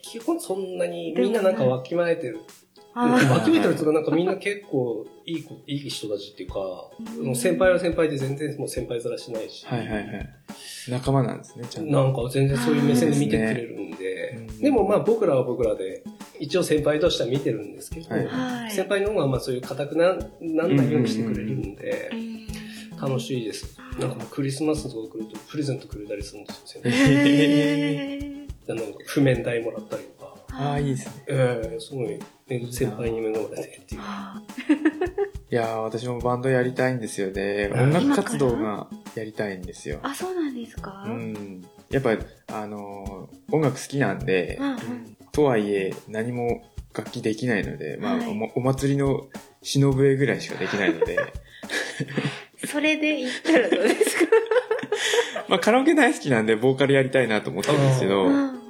[0.04, 2.39] 基本そんなに、みんななんかわきまえてる。
[2.93, 6.60] あーわきまえてるとか、なんかみんな結構いい子、いい人たちっていうか、
[7.17, 9.65] うんもう先輩は先輩で全然もう先輩面しないし。
[9.65, 10.30] はいはいはい。
[10.89, 11.91] 仲間なんですね、ちゃんと。
[11.91, 16.04] なんか全然そういう目線で見てくれるんで、うんでもまあ僕らは僕らで、
[16.39, 18.71] 一応先輩としては見てるんですけど、はいはい。
[18.71, 22.41] 先輩の方がまあそういう硬くななんないようにしてくれるんでう、ん
[23.01, 23.77] 楽しいです。
[23.99, 27.13] なんかクリスマスとか来るとプレゼントくれたりするんですよ、先へ輩。
[27.15, 30.21] へー なんか譜面台もらったりとか、
[30.54, 31.24] ああ、いいですね。
[31.28, 32.08] ええすごい、
[32.48, 34.02] ね、先輩に恵まれてっていう。
[34.04, 34.42] あ
[35.52, 37.70] いやー、私もバンドやりたいんですよね。
[37.74, 40.00] 音楽活動がやりたいんですよ。
[40.04, 41.04] あ、そうなんですか？
[41.08, 41.62] うん。
[41.90, 42.12] やっぱ、
[42.48, 44.78] あのー音楽好きなんで、うんうん
[45.34, 46.62] とはいえ何も
[46.94, 49.28] 楽器できないので、まあ、はいお祭りの
[49.62, 51.18] 忍笛ぐらいしかできないので、
[52.68, 54.32] それで言ったらどうですか？
[55.48, 58.61] まあカラオケ大好きなんでボーカルやりたいなと思ってるんですけど、うんうん。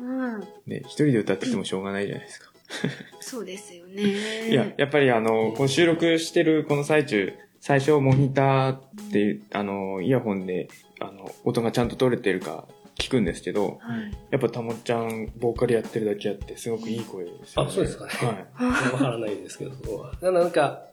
[0.68, 2.52] ね、一人で歌っててもしょうがないじゃないですか。
[3.20, 4.50] そうですよね。
[4.50, 8.80] いや、やっぱりあの、この収録してるこの最中、最初モニターっ
[9.12, 10.68] ていう、あの、イヤホンで、
[11.00, 14.12] あの、音がちゃんと取れてるか聞くんですけど、はい。
[14.32, 18.12] やっぱたもっちゃん、ボーカルやってるだけあって、すごくいい声ですよ、あそうですかね
[18.54, 18.92] はい。
[18.94, 20.14] わからないですけど、そこは。
[20.22, 20.84] ななんか、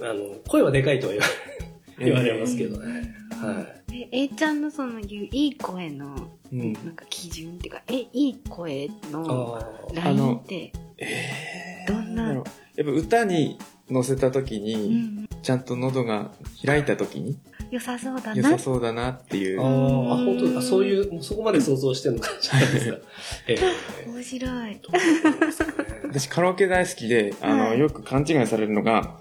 [0.00, 1.26] あの、声はでかいとは言わ
[1.98, 3.14] 言われますけどね。
[3.30, 3.83] はい。
[3.94, 6.72] え、A ちゃんのその言ういい声の、うん。
[6.72, 9.62] なんか基準っていうか、え、いい声の
[9.94, 12.32] ラインって、えーどんな？
[12.32, 12.44] やっ
[12.76, 16.32] ぱ歌に乗せた時うに、ん、ちゃんと喉が
[16.64, 17.38] 開いた時に
[17.74, 19.60] 良さそうだ良なさそうだなっていう。
[19.60, 20.62] あーあ、本当だ。
[20.62, 22.98] そういう、もうそこまで想像してるのかじゃないですか。
[23.48, 23.58] え
[24.06, 24.80] え面白い。
[24.80, 25.88] どうなんですかね
[26.20, 29.16] 私カラオケ大好きで、あの、はいよく勘違いされるのが、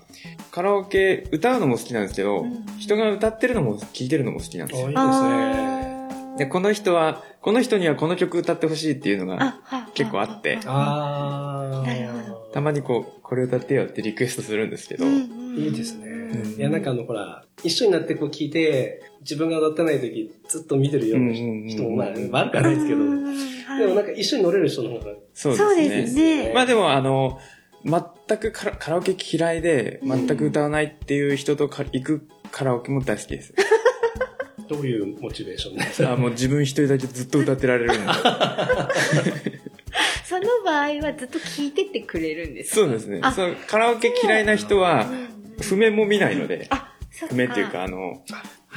[0.52, 4.88] カラオケ歌うのも好きなんですけど、うん人が歌ってるのも聴いてるのも好きなんですよ。
[4.88, 6.38] あいいですね。
[6.38, 9.56] で、この人は、この人にはこの曲歌ってほしいっていうのが、
[9.94, 11.88] 結構あってああ。
[11.88, 16.08] なるほたまにこう、これ歌ってよってリクエストするんですけど、いいですね。
[16.08, 26.44] んいや、なんかあの、ほら、一緒になってこう聞いて、自分が歌ってない時、ずっと見てるような人も、まあ、悪くはないですけど、でもなんか一緒に乗れる人の方が、そうそうでですすね。
[26.50, 26.54] ね。
[26.54, 27.40] まあでもあの、
[27.84, 33.56] 全くカラカラオケ嫌いで、全く歌わないっていう人とか行くカラオケも大好きです。
[34.70, 36.08] どういうモチベーションで。
[36.08, 38.04] あもう自分一人だけずっと歌ってられるんで。
[40.34, 42.76] その場合はずっと聞いてってくれるんですか？
[42.78, 43.32] そうですねあ。
[43.32, 45.06] そうカラオケ嫌いな人は、
[45.62, 46.70] 譜面も見ないので。
[47.30, 48.24] 譜面っていうか、あの、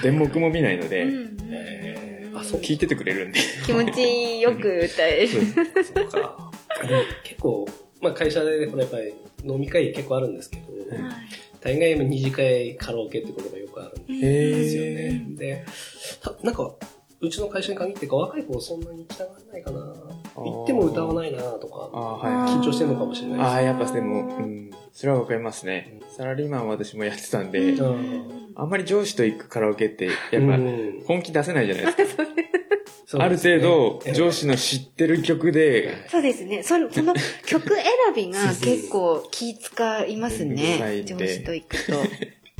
[0.03, 2.07] 電目も見ないので、うんうんえー
[2.39, 3.41] あそう聞いててくれるんで。
[3.65, 5.29] 気持ちよく歌える。
[5.29, 6.51] そうか。
[7.25, 7.67] 結構、
[8.03, 10.65] まあ会社で、ほらやっぱり飲み会結構あるんですけど、
[11.63, 15.25] 大概二次会カラオケってことがよくあるんですよね。
[15.31, 15.65] で、
[16.21, 16.75] たなんか、
[17.21, 19.79] うちの会社に限ってか若い子そんなに行きたがらないかな。
[20.35, 22.53] 行っても歌わないなとか、ああ、はい。
[22.53, 24.71] 緊張してるのかもしれないですああ、やっぱでも、うん。
[24.93, 25.99] それはわかりますね。
[26.17, 32.25] サラリーマンは私もやってたんで、うんあんまり上司と行くカラオケって、やっぱうん本気出せないじゃないですか。
[33.07, 36.63] そうあるですね程度、ええ上司の知ってる曲で、そうですね。
[36.65, 37.85] その、その曲選
[38.17, 41.05] びが 結構気使いますね。
[41.05, 41.93] 上司と行くと。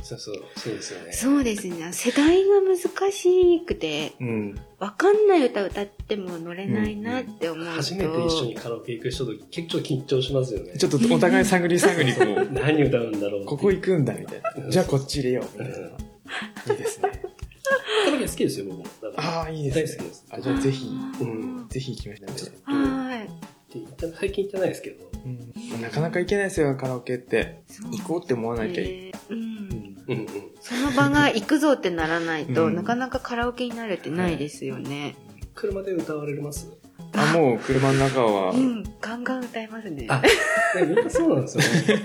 [0.03, 1.11] そうそう、そうですよね。
[1.11, 1.91] そうですね。
[1.91, 4.59] 世代が難しくて、うん。
[4.79, 7.71] わかんない歌歌っても乗れないなって思うと。
[7.71, 10.77] 初めて一緒にカラオケ行く人と結構緊張しますよね。
[10.77, 13.45] ちょっとお互い探り探りこう、 何歌うんだろう。
[13.45, 14.69] ここ行くんだみたいな。
[14.69, 15.87] じゃあこっち入れようみたいな。
[15.87, 17.11] いいですね。
[18.05, 18.85] カラオケ好きですよ、僕も。
[19.17, 20.25] ああ、いいですね大好きです。
[20.29, 20.87] あ、じゃあぜひ、
[21.21, 21.65] うん。
[21.69, 22.25] ぜひ行きましょ
[22.67, 22.71] う。
[22.71, 23.56] はい。
[24.19, 25.05] 最近行ってないですけど。
[25.25, 27.61] うんなかなか行けないですよ、カラオケって。
[27.91, 28.87] 行こうって思わなきゃいい。
[28.87, 29.37] えーうん。
[30.07, 30.27] うんうん。
[30.61, 35.15] その場が行くぞってならないと、うんなかなかカラオケになるってないですよね。
[35.53, 36.71] 車で歌われます
[37.13, 40.05] あ、もう車の中はう、ん、ガンガン歌いますね。
[40.09, 40.29] あ、ね、
[40.85, 41.63] みんなそうなんですよ
[41.97, 42.01] ね。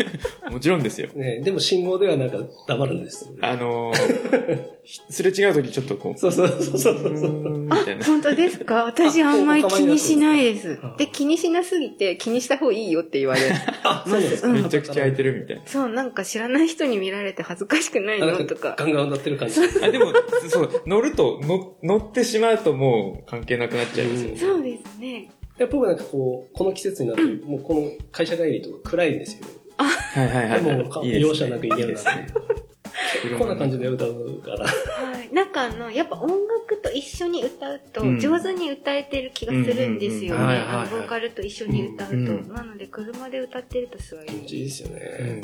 [0.50, 1.08] もちろんですよ。
[1.14, 3.38] ね、でも信号ではなんか黙るんですよね。
[3.42, 4.64] あのー、
[5.08, 8.04] すれ違うときちょっとこう、そうそうそうそうそうあたいな。
[8.04, 8.84] 本当ですか？
[8.84, 10.94] 私あんまり気にしないですあ。
[10.98, 13.54] で、気にしなすぎて気にした方がいいよって言われる。
[13.84, 14.48] あ、そうですか。
[14.48, 15.62] うんめちゃくちゃ空いてるみたいな。
[15.66, 18.76] そう、なんか知らない人に見られて恥ずかしくないのとか。
[18.78, 19.60] ガンガン歌ってる感じ。
[19.82, 20.12] あ、でも、
[20.48, 24.36] そう、乗ると、乗乗ってしまうともう関係なくなっちゃいますよね。
[24.38, 25.30] そうですね。
[25.58, 29.46] やっぱ僕なんかこう、この季節になって、もうこの会社帰りとか暗いんですよ。
[29.76, 30.64] はいはいはい。
[30.64, 33.38] でも、い容赦なく行けるなっていいですね。
[33.38, 34.66] こんな感じで歌うから。
[34.66, 35.34] はい。
[35.34, 40.56] なんかあの、やっぱ音楽と一緒に歌うとうん上手に歌えてる気がするんですよね。
[40.66, 42.14] あのボーカルと一緒に歌うと。
[42.14, 44.26] うんうんなので車で歌ってるとすごい。
[44.26, 45.42] 気持ちいいですよね。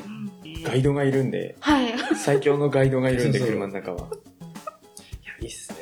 [0.64, 1.94] ガイドがいるんで、はい。
[2.16, 3.98] 最強のガイドがいるんで、車の中は。
[3.98, 4.08] いや、
[5.40, 5.77] いいっすね。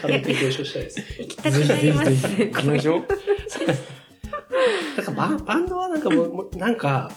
[0.00, 1.00] カラオケご一緒したいです。
[1.18, 2.46] 行きたくなりますね。
[2.46, 3.06] 行きましょう。
[4.96, 7.10] なんかバンバンドはなんかもなんか、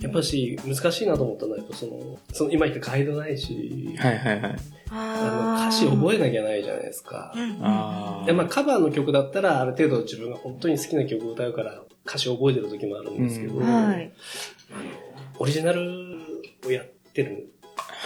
[0.00, 4.56] やっぱし難しいなと思ったのは、やっぱその、その今言ったガイドないし、はいはいはい。
[4.90, 7.32] あの歌詞覚えなきゃないじゃないですか。
[7.60, 14.12] あで、まあカバーの曲だったらある程度自分が本当に好きな曲を歌うから歌詞を覚えてる時もあるんですけど、うんはい。
[15.38, 15.80] オリジナル
[16.66, 17.51] をやってるで、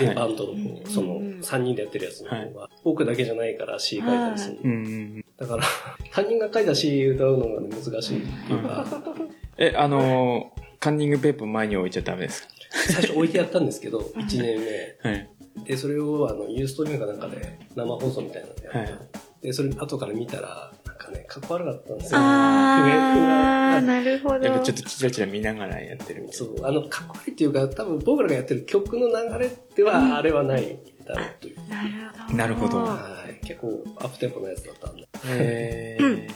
[0.05, 0.15] はい。
[0.15, 5.25] バンドの方、そのうん3人でやってるやつの方は、僕だけじゃないから詩書いたりする。
[5.39, 5.63] だから、
[6.11, 8.87] 犯人が書いた詩歌うのが、ね、難しいっていうか、
[9.59, 14.97] え、あのー、カンニングペーパー前に置いちゃダメです最初置いてやったんですけど、1年目。
[15.03, 15.29] かはい。
[15.65, 22.19] で、それをあの、ユーストリームかなんかで生放送みたいなのでやった、はいで、それ後から見たら、なんかね、かっこ悪かったんですよ。
[22.21, 24.45] あー、なるほど。
[24.45, 31.57] やっぱちょっとチラチラ見ながらやってるみたいそう、あの、かっこ悪いっていうか、多分僕らがやってる曲の流れでは、あれはないだろうという。
[31.69, 32.35] なるほど。
[32.37, 33.47] なるほどはい。
[33.47, 35.03] 結構、アップテンポのやつだったんで。
[35.03, 35.09] な。
[35.25, 36.29] へうんー。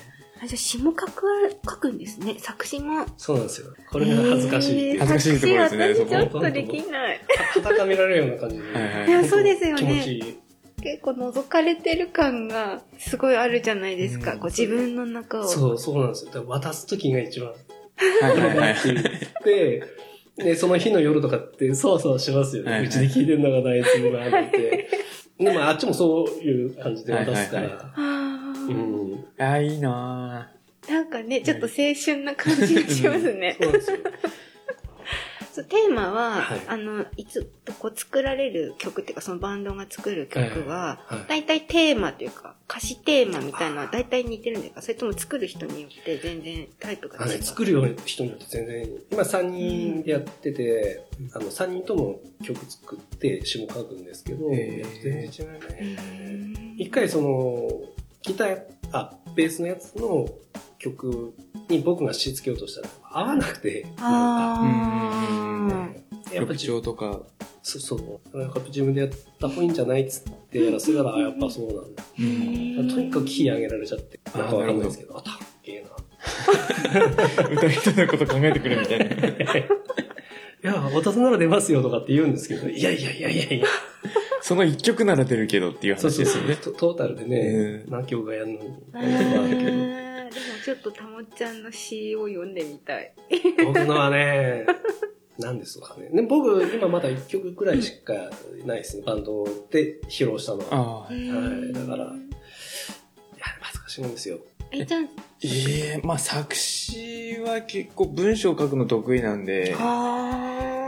[0.42, 2.36] あじゃあ詩も書くは、書くんですね。
[2.38, 3.04] 作詞も。
[3.18, 3.74] そうなんですよ。
[3.90, 7.20] これが恥ずかしい恥ずかしいところですねそこ私ちょっとできない。
[7.54, 8.72] はたかめられるような感じで。
[8.72, 10.38] はいはいいやそうですよね気持ちいい。
[10.80, 14.34] 結構覗かれてる感がすごいあるじゃないですか。
[14.34, 15.48] うんこう自分の中を。
[15.48, 16.44] そう、そうなんですよ。
[16.46, 17.50] 渡す時が一番。
[17.50, 17.54] は
[18.34, 18.72] いはいはい。
[18.72, 19.06] って言っ
[19.44, 19.82] て、
[20.36, 22.70] で、その日の夜とかって、そうそうしますよね。
[22.70, 24.88] はいはいうちで聞いてんのがないつ今って。
[25.38, 27.62] でもあっちもそういう感じで渡すから。
[27.62, 29.24] はいはいあーうん。
[29.38, 30.50] あー、いいな
[30.88, 33.56] なんかね、ちょっと青春な感じがしますね。
[33.60, 33.98] そうなんですよ。
[35.60, 36.60] そうテーマは、はい。
[36.66, 41.24] あの、いつ、こう作られる曲っていうか、そのバンドが作る曲は、はい。
[41.28, 47.42] 大体テーマというか、歌詞テーマみたいなのは大体似てるんですかそれとも作る人によって全然タイプが違う。
[47.42, 51.02] 作るような人によって全然、今3人でやってて、
[51.34, 55.96] あの、3人とも曲作って詩も書くんですけど、全然違ううね。
[55.96, 56.74] ん。
[56.78, 57.68] 一回その、
[58.22, 60.28] ギター、あ、ベースのやつの
[60.80, 61.34] 曲
[61.68, 67.20] に僕が詩つけようとしたら合わなくて、あー曲やっぱ自調とか。
[67.62, 68.38] そうそう。
[68.38, 72.02] なんか自分でやった方がいいんじゃないっつってやらせたら、あ、やっぱそうなんだ。
[72.18, 72.28] うへん。
[72.86, 77.46] ーとにかくキー上げられちゃって、なんかわかんないですけど、あ、たっけえな。
[77.50, 79.06] 歌い人のこと考えてくるみたいな。
[80.62, 83.66] いや、渡すなら出ますよとかって言うんですけど、いやいやいやいやいや。
[84.42, 86.76] その一曲なら出るけどっていうそうそうそう話ですよね。
[86.78, 88.60] トトータルでね、うん何曲がやるのに。
[88.60, 90.09] るけど
[90.64, 93.12] ちょっとたもちゃんの詩を読んでみたい。
[93.64, 94.66] 僕のはね、
[95.38, 96.08] 何ですかね。
[96.12, 98.14] で僕、今まだ1曲くらいしか
[98.64, 99.04] ないですね。
[99.06, 100.66] バンドで披露したのは。
[100.70, 101.00] ああ。
[101.04, 102.14] はいだからいや、
[103.60, 104.38] 恥ずかしいもんですよ。
[104.72, 105.00] え、じゃあ、
[105.42, 109.74] ええまあ作詞は結構文章を書くの得意なんで、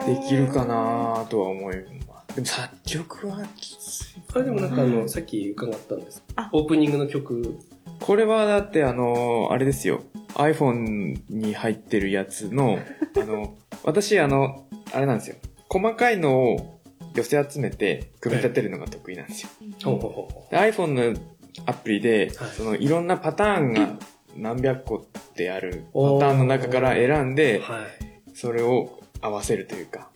[0.07, 1.77] できるかなとは思い
[2.07, 2.35] ます。
[2.37, 6.49] でも作曲はきついかあれでもなんかあの、うんさっき伺ったんですあ。
[6.53, 7.59] オープニングの曲、
[8.03, 10.03] これはだってあの、あれですよ。
[10.35, 12.79] iPhone に入ってるやつの、
[13.17, 15.37] あの、私あの、あれなんですよ。
[15.69, 16.81] 細かいのを
[17.15, 19.49] 寄せ集めて組み立てるのが得意なんですよ。
[19.85, 21.21] ほうほうほうほで iPhone の
[21.67, 23.97] アプリで、はいそのいろんなパターンが
[24.37, 27.35] 何百個ってあるパターンの中から選んう。
[27.37, 28.35] で、はい。
[28.35, 30.11] それを合わせるというか、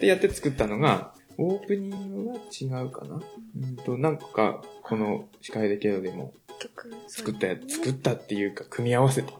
[0.00, 3.20] でやって作ったのが、オープニングは違うかな？
[3.60, 9.38] うんと、なんか、この司会でけどでも曲作ったやつ、作ったっていうか、組み合わせたや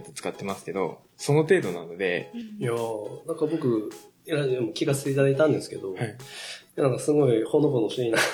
[0.00, 3.90] つ使ってますけど、その程度なので、うんいやー、なんか僕、
[4.26, 6.16] ラジオも聞かせていただいたんですけど、はい。
[6.76, 8.18] なんかすごいほのぼのしいな。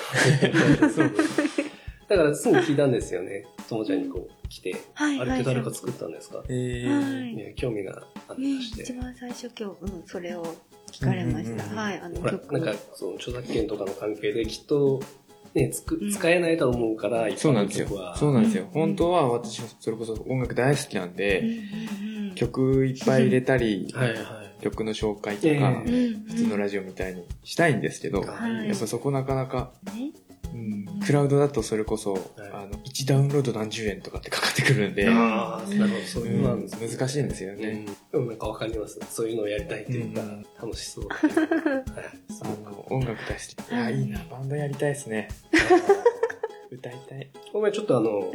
[2.09, 3.45] だからすぐ聞いたんですよね。
[3.69, 8.83] ともちゃんにこう来て、はいあれって誰か作ったんですか、えー興味があうんりまして。
[8.83, 10.43] 一番最初今日、うん、それを
[10.91, 11.51] 聞かれました。
[11.51, 12.59] うんうんうんはい、あの曲。
[12.59, 15.01] なんか、その著作権とかの関係できっと、
[15.53, 18.17] ね、つくうん使えないと思うから、そうなんですよ曲は。。
[18.17, 18.63] そうなんですよ。
[18.63, 21.43] うん本当は私、それこそ音楽大好きなんうんで、
[22.35, 24.17] 曲いっぱい入れたり、はいはい。
[24.61, 30.11] 曲の紹介とえか、普通のラジオみたいにしたいんですけど、はいやっぱそこなかなか、ね
[30.53, 32.17] うん、クラウドだとそれこそ、
[32.53, 36.87] あの、1ダウンロード何十円とかってかかってくるんで、ああ、なるほど、そういうのなんですね。
[36.87, 37.67] 難しいんですよね。
[37.67, 37.85] うん。
[37.85, 38.99] でもなんかわかります。
[39.09, 41.05] そういうのをやりたいっていうか、うん楽しそう。
[41.11, 43.71] あの、音楽大好き。
[43.71, 45.27] いや、いいな、バンドやりたいですね。
[46.71, 47.29] 歌いたい。
[47.51, 48.33] ごめん、ちょっとあの。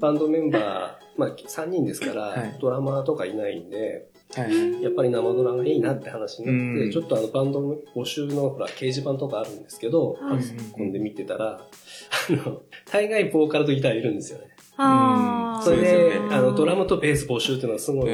[0.00, 4.17] バンドメンバー、まあ3人ですから、はいドラマーとかいないんで、はい。
[4.36, 6.90] やっぱり生ドラがいいなって話になって、うん。
[6.90, 10.38] ちょっとあのバンドの募集のほら掲示板とかあるんですけど、はい。
[10.76, 14.54] 込んで見てたら、あの、大概ボーカルとギターいるんですよね。
[14.76, 18.10] それで、あの、ドラムとベース募集っていうのはすごい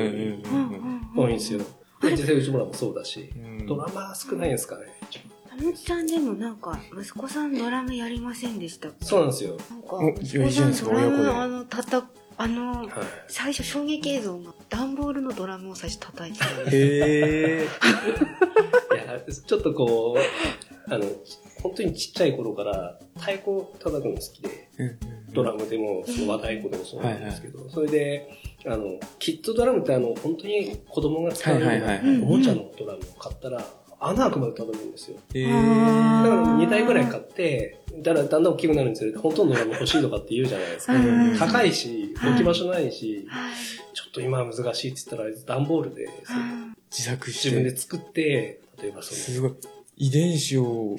[1.16, 1.60] 多いんですよ。
[2.00, 3.66] で実際内村もそうだし、うん。
[3.66, 4.86] ドラマー少ないんですかね。
[5.56, 9.56] たのちさんでもなんか、息子さんドラムやりませんでしたそうなんですよ。
[9.70, 11.22] なんかお、息子さんドラいいじゃないですか親子で。
[11.22, 12.04] ム、あの、たた、
[12.36, 12.88] あの、はい。
[13.28, 16.76] 最初衝撃映像が、段ボールのドラムを最初叩いてたんです。
[16.76, 16.80] へ
[17.62, 17.68] え。
[18.94, 21.04] いや、ちょっとこう、あの、
[21.62, 24.68] 本当にちっちゃい頃から太鼓叩くの好きで、
[25.32, 28.28] ドラムでも、その和太鼓でもそうなんですけど、それで、
[28.66, 33.64] あの、キッズドラムってあの、本当に子供が使うようなはいはいはいはいおもちゃのドラムを買ったら、
[34.00, 35.16] 穴開くまで叩くんですよ。
[35.34, 35.46] へえ。
[35.46, 40.94] だから2台ぐらい買って、だからだんだん大きくなるにつれて、本当のドラム欲しいとかって言うじゃないですか。
[40.94, 43.54] うん高いし、はい置き場所ないし、はい。
[43.94, 46.08] ちょっと今は難しいって言ったら、段ボールで、
[46.90, 47.48] 自作して。
[47.50, 49.54] 自分で作って、例えばその、すごい。
[49.96, 50.96] 遺伝子を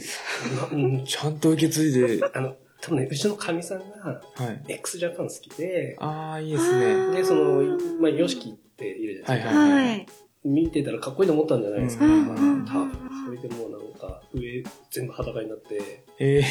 [1.06, 4.22] ちゃんと受け継いで、あの、多分ね、うちのかみさんが、は
[4.68, 4.74] い。
[4.74, 7.12] x ジャパン好きで、ああ、いいですね。
[7.18, 9.60] で、その、まあ、ヨシキっているじゃないですか。
[9.60, 10.08] はいはい。
[10.46, 12.06] 見てたらかっこいいと思ったんじゃないですか。
[12.06, 13.00] うん多うん分。
[13.26, 16.42] それでもうなんか、上全部裸になって、え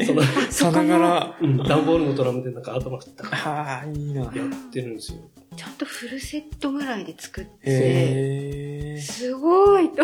[0.00, 4.24] えその、さながら、うん、段ボールのドラムでなんか頭振ったやああ、いいな。
[4.24, 4.30] っ
[4.70, 5.18] てるんですよ。
[5.56, 9.00] ちゃんとフルセットぐらいで作って。
[9.00, 10.02] すごいと。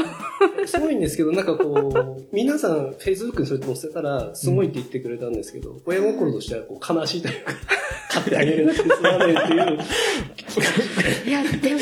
[0.66, 7.52] すごいんですけど、なんかこう、 皆さん、Facebook にそれ載せたら、すごいって言ってくれたんですけど、親心としてはこう悲しいというか、
[8.10, 11.28] 買ってあげるだけですまないっていう。
[11.28, 11.80] いや、でも、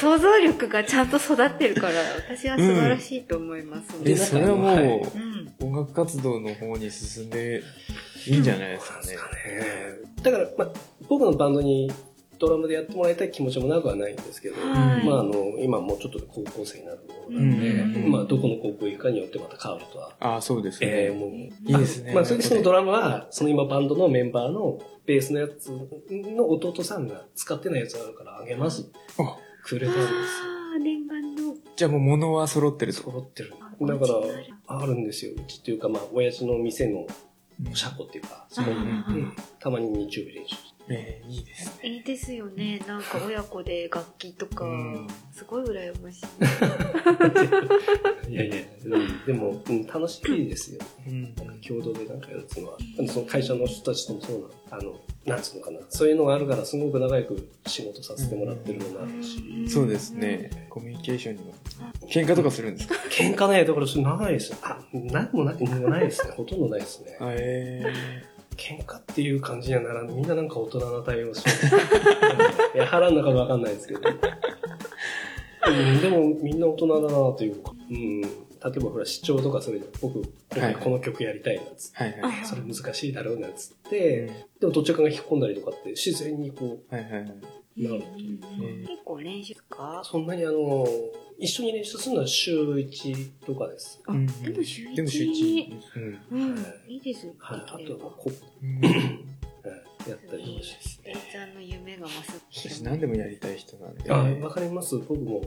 [0.00, 1.94] 想像力がちゃんと育ってるから、
[2.28, 3.88] 私は素晴らしいと思います。
[4.04, 4.84] え、それはもう、はい
[5.60, 5.72] うん。
[5.74, 7.62] 音楽活動の方に進んで
[8.26, 9.16] いいんじゃないですかね。
[10.22, 10.68] だから、まあ、
[11.08, 11.90] 僕のバンドに
[12.42, 16.98] ドラムでやってもらいたい気持ちもなくはないんですけど、はいまあ、あの、今もうちょっとで高校生になる
[17.30, 20.16] ものなので、うんまあ、どこの高校行くかによってまた変わるとは。
[20.18, 20.88] ああ、そうですね。
[20.90, 28.90] えーもう、いいですねまあ、それでそのドラムは、その今バンドのメンバーのベースのやつの弟さんが使ってないやつがあるからあげます。
[29.18, 30.18] あくれたんですよ。
[30.74, 31.54] あー、念願の。
[31.76, 33.02] じゃあもう物は揃ってると。
[33.02, 33.54] 揃ってる。
[33.60, 34.06] あだか
[34.68, 35.32] らある、んですよ。
[35.36, 37.06] うちっていうか、まあ、親父の店の
[37.74, 40.71] 車庫っていうか、そこにいて、たまに日曜日練習して。
[40.92, 41.88] えーいいですね。
[41.88, 42.80] いいですよね。
[42.86, 46.22] なんか親子で楽器とかうん、すごい羨まし
[48.28, 48.32] い。
[48.32, 48.54] いやいや、
[48.86, 50.80] うんでも、うん、楽しいですよ。
[51.06, 52.78] うんなんか共同でなんかやるっていうのは、
[53.08, 54.40] その会社の人たちともそう
[54.70, 55.78] な、あの、なんつうのかな。
[55.88, 59.68] そういうのがあるから、すごく長く仕事させてもらってるのもあるし。
[59.68, 60.50] そうですね。
[60.68, 61.54] コミュニケーションにも。
[62.08, 62.94] 喧嘩とかするんですか？
[63.10, 64.58] 喧嘩ね、だからそれないですよ。
[64.62, 66.34] あ、なんもない、ないですね。
[66.36, 67.16] ほとんどないですね。
[67.20, 67.82] え
[68.56, 70.08] 喧嘩っていう感じにはならん。
[70.08, 71.82] みんななんか大人な対応してる。
[72.74, 74.00] いや、腹の中わかんないですけど。
[75.68, 77.72] うん、でも、みんな大人だなというか。
[77.90, 78.20] うん。
[78.20, 78.28] 例
[78.76, 81.98] えば、ほら、視聴とかそれで、僕、今回この曲やりたいな、つって。
[81.98, 82.46] ー、はいはい。
[82.46, 84.30] それ難しいだろうな、つって。
[84.60, 87.34] でも、どっちかが引っ込んだりとかって、自然にこはいはいはい。
[87.76, 88.46] う、なるというか。
[88.60, 90.02] え結構練習か？
[90.04, 90.86] そんなにあの、
[91.38, 94.00] 一緒に練習するのは週1とかです。
[94.06, 94.94] あ、うんでも週一？
[94.96, 95.72] でも週一。
[95.96, 96.38] うん。
[96.40, 96.58] うん、
[96.88, 97.34] いいですね。
[97.38, 97.60] はい。
[97.60, 98.32] あとは、こう、
[98.64, 99.20] うんはい
[100.10, 101.10] やったりとかして。
[101.10, 104.10] えいちゃんの夢がます私何でもやりたい人なんで。
[104.10, 104.96] あ、わかります。
[104.98, 105.42] 僕も、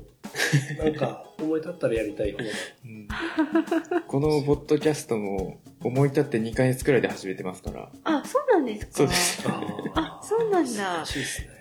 [0.77, 2.43] なんか、思い立ったらやりたい方だ。
[2.85, 3.07] うん
[4.07, 7.91] このポッドキャストも思い立って2ヶ月くらいで始めてますから。
[8.03, 9.43] あ、そうなんですかそうです。
[9.95, 11.05] あ、そうなんだ。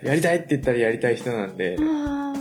[0.02, 1.76] やりたいって言ったらやりたい人なんで。
[1.80, 2.34] あ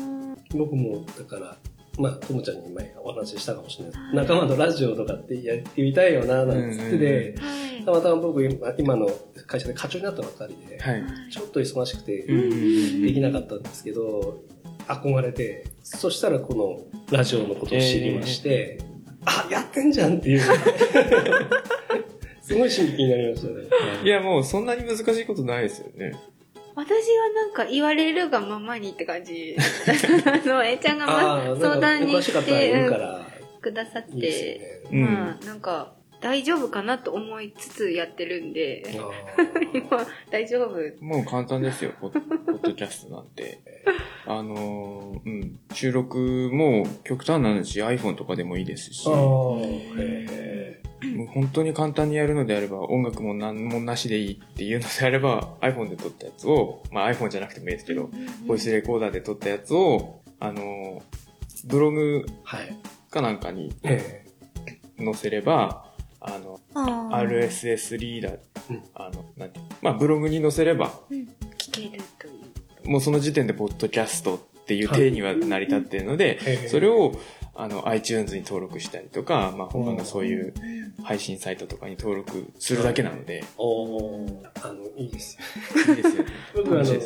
[0.52, 1.58] 僕も、だから、
[2.00, 4.16] まあ、ともちゃんに前お話ししたかもしれないです。
[4.16, 7.92] 仲間のラジオとかってやってみたいよな、なんつってて、ーはいた。
[7.92, 9.08] またま僕今、今の
[9.46, 11.04] 会社で課長になったばっかりで、はい。
[11.32, 14.44] ちょっと忙しくて、できなかったんですけど、
[14.88, 18.80] 憧れて、そしたらこのラジオのことを知りまして、
[19.26, 20.42] あ、やってんじゃんっていう。
[22.42, 23.64] すごい刺激になりましたね。
[24.04, 26.14] いや、もうそんなに難しいことないですよね。
[26.76, 29.56] 私はなんか言われるがままにって感じ。
[30.26, 33.00] あの、えいちゃんがま相談に来ったらいるて、
[33.62, 34.82] くださって、よね。
[34.92, 35.93] うんまあ、なんか、
[36.24, 39.10] 大丈夫かなと思いつつやってるんで、あ
[39.78, 41.04] 今、大丈夫？
[41.04, 42.20] もう簡単ですよ、ポッポ
[42.54, 43.60] ッドキャストなんて。
[44.26, 49.62] あのーうん、収録も極端な話 iPhone とかでもいいですし、あも
[51.26, 58.10] う本当に簡単にやるのであれば、音楽も何もなしでいいっていうのであれば、iPhone で撮ったやつを、まあ iPhone じゃなくてもいいですけど、
[58.48, 61.02] ボイスレコーダーで撮ったやつを、あのー
[61.66, 62.78] ブログーはい。
[63.10, 64.26] かなんかにえ。
[64.98, 65.93] 載せれば、
[66.24, 66.60] あの、
[67.16, 68.38] RSS リーダー、
[68.70, 68.84] うん。
[68.96, 72.32] あの、なんて、まあブログに載せれば、うん聞けるとい
[72.86, 72.90] う。
[72.90, 77.14] もうその時点でポッドキャストっていう体には成り立っているので、ええそれを
[77.56, 84.50] あの iTunes に登録したりとか、まあ、他のそういううん配信サイトとかに登録するだけなので、おー。
[84.64, 85.38] あの、いいです
[85.86, 85.94] よ。
[85.96, 86.30] いいですよね。
[86.56, 87.00] 僕あの、ちっ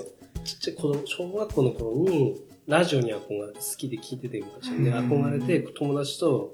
[0.43, 5.11] ちゃい子供、小学校の頃に、ラジオに憧れて好きで聞いてて昔で、うん。
[5.11, 6.53] 憧れて友達と、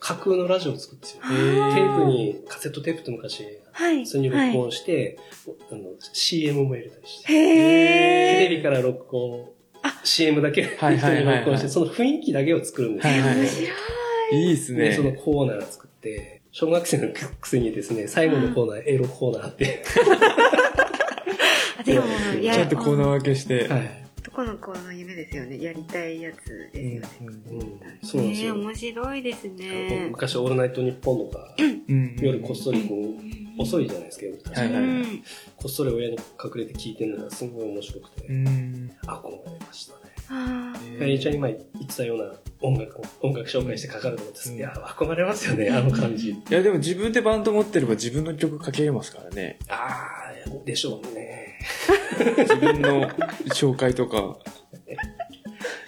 [0.00, 1.66] 架空のラジオを作ってたんですよ。
[1.66, 4.06] へーテープに、カセットテープって昔、はい。
[4.06, 5.18] それに録音して、
[5.70, 7.26] あの、CM も入れたりして。
[7.26, 9.50] テレビから録音、
[10.04, 13.12] CM だけはいはいはいはい録音して、その雰囲気だけを作るんですよ。
[13.12, 13.68] はいはい面白い。
[14.32, 15.20] いいですで、そのね。
[15.22, 17.08] コーナー作って、小学生の
[17.40, 19.82] くせにですね、最後のコーナー、エロコーナーって、
[21.78, 22.06] あでも、
[22.42, 23.68] ちゃんとコーナー分けして。
[23.68, 24.07] はい。
[24.18, 25.62] 男の子の夢ですよね。
[25.62, 27.08] やりたいやつですよね。
[27.20, 28.54] うんうん、そうなんですねよ。
[28.56, 30.08] 面白いですね。
[30.10, 35.22] 昔、オールナイトニッポンとか、うん夜こっそりこう、遅いじゃないですか、夜確かにはいはいうん
[35.56, 38.90] こっそり親に隠れて聞いてるのがすごい面白くて、うん。
[39.02, 39.98] 憧れましたね。
[40.30, 46.30] あーえー、ちゃん今言ってたような音楽を、音楽紹介してかかるのもです、いや、憧れますよね、あの感じ。
[46.30, 49.58] いや、でも自分でバンド持ってれば自分の曲かけれますからね。
[49.68, 51.47] あー、でしょうね。
[52.38, 53.08] 自分の
[53.54, 54.38] 紹介とか。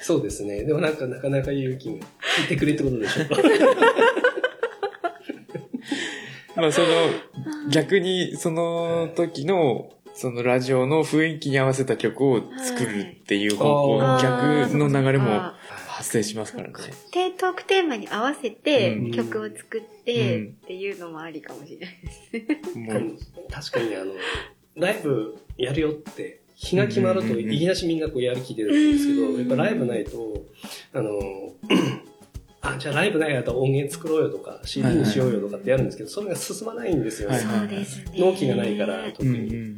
[0.00, 0.64] そうですね。
[0.64, 1.94] でもなんかなかなか勇気が
[2.38, 3.36] 聞いてくれってことでしょうか。
[6.60, 6.86] まあその、
[7.70, 15.56] 逆にその時の、そのラジオの雰囲気に合わせた曲を作るっていう方向、はい逆の流れもあ
[15.86, 16.74] 発生しますからね。
[17.12, 22.98] 手トークテーマに合わせてうん曲を作ってうんっていうのもありかもしれないですね。
[22.98, 23.18] もう、
[23.50, 24.12] 確かにあの、
[24.76, 30.44] ライブやるよって、日が決まると、いきなしみんなこうやる気出るんですけど、うんやっぱライブないと、
[30.92, 31.10] あの、
[32.62, 37.30] あ、じゃあライブないやったら音源作ろうよとか、CD にしようよとかってやるんですけど、それが進まないんですよ。
[38.14, 39.38] 納期がないから、特に。
[39.38, 39.76] うん。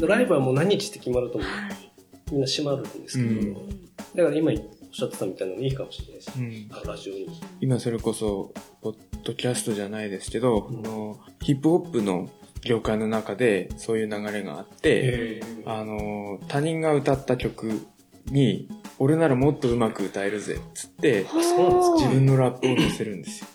[0.00, 1.38] ライブはもう何日って決まると。
[2.32, 3.80] みんな閉まるんですけど、うん
[4.14, 4.58] だから今おっ
[4.92, 6.32] しゃってたみたいなのもいいかもしれないです。
[6.38, 7.26] うんあラジオに。
[7.60, 12.30] 今それこそ、ポッドキャストじゃないですけど、うんあのヒップホップの
[12.64, 17.86] 業界の中でそういう流れがあって、あの、他人が歌った曲
[18.26, 23.46] に、俺ならもっと上手く歌えるぜ、つって、自分のラップを載せるんですよ。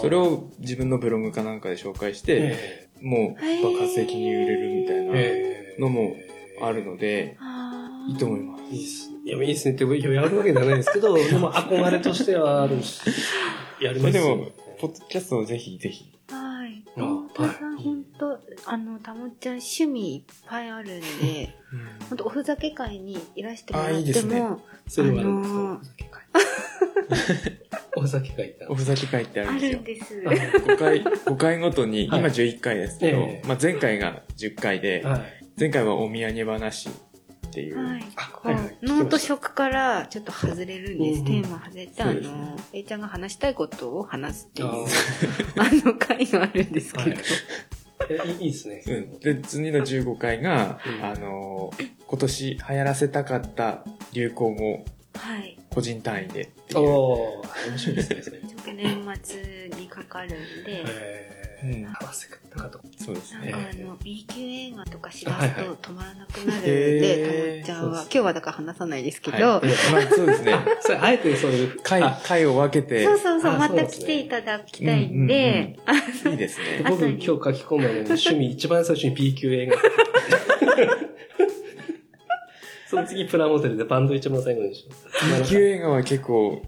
[0.00, 6.14] それを自分のブログかなんかで紹介して、えもう爆発的に売れるみたいえなええのも
[6.62, 7.36] あるので、
[8.08, 8.62] いいと思います。
[8.74, 9.10] いいっす。
[9.24, 13.00] いや、いいっすねって、いややるわけじゃないですけど、でも憧れとしてはあるし、
[13.80, 16.11] やりますよそれでも、ポッドキャストをぜひぜひ。
[17.36, 17.48] はい。
[17.48, 21.54] あ太田さん、本当あの、たもっちゃん趣味いっぱいあるんで、
[22.08, 26.22] 本当おふざけ会にいらしてもらってあいいですねも、それはあるんですあのーお酒会。
[27.96, 29.84] お酒会ってあるおふざけ会ってあるあんですよるん。
[29.84, 30.14] です。
[30.66, 35.22] 5回、5回ごとに、はい今11回ですけど、ええまあ前回が10回で、はい。
[35.58, 36.88] 前回はお土産話
[37.52, 38.04] っていう、はい。
[38.82, 41.20] ノート食からちょっと外れるんです。
[41.20, 44.72] うんテーマ外れて、あの、A ちゃんが話したいことを話すっていう、あ
[45.58, 47.10] あの回があるんですけど。
[47.10, 47.18] はい
[48.10, 48.82] えいいいいですね。
[48.84, 54.84] うんで、次の15回が、うんあのー今年流行らせたかった流行語を
[55.14, 55.58] はい。
[55.70, 56.80] 個人単位でっていう。
[56.80, 58.40] おー、面白いですね、それ。
[58.74, 60.36] 年末にかかるんで、
[60.66, 61.41] えー、
[62.00, 62.84] 合わせ方とか。
[62.98, 63.70] そうですなんかね。
[63.82, 70.54] あの、B 級映画とか知らすと止まらなくなるで、ーたまっちゃんは、今日はだから話さないですけど、はいまあそうですね。
[70.80, 75.92] それ、あえてそういう、回あ、回を分けて、そうそうそう、あまた来ていただきたいんで、あ
[76.30, 76.84] いいですね。
[76.88, 79.76] 僕今日書き込んだのに趣味一番最初に B 級映画。
[82.88, 84.90] その次プラモデルでバンド一番最後にしよ
[85.38, 85.42] う。
[85.42, 86.62] B 級映画は結構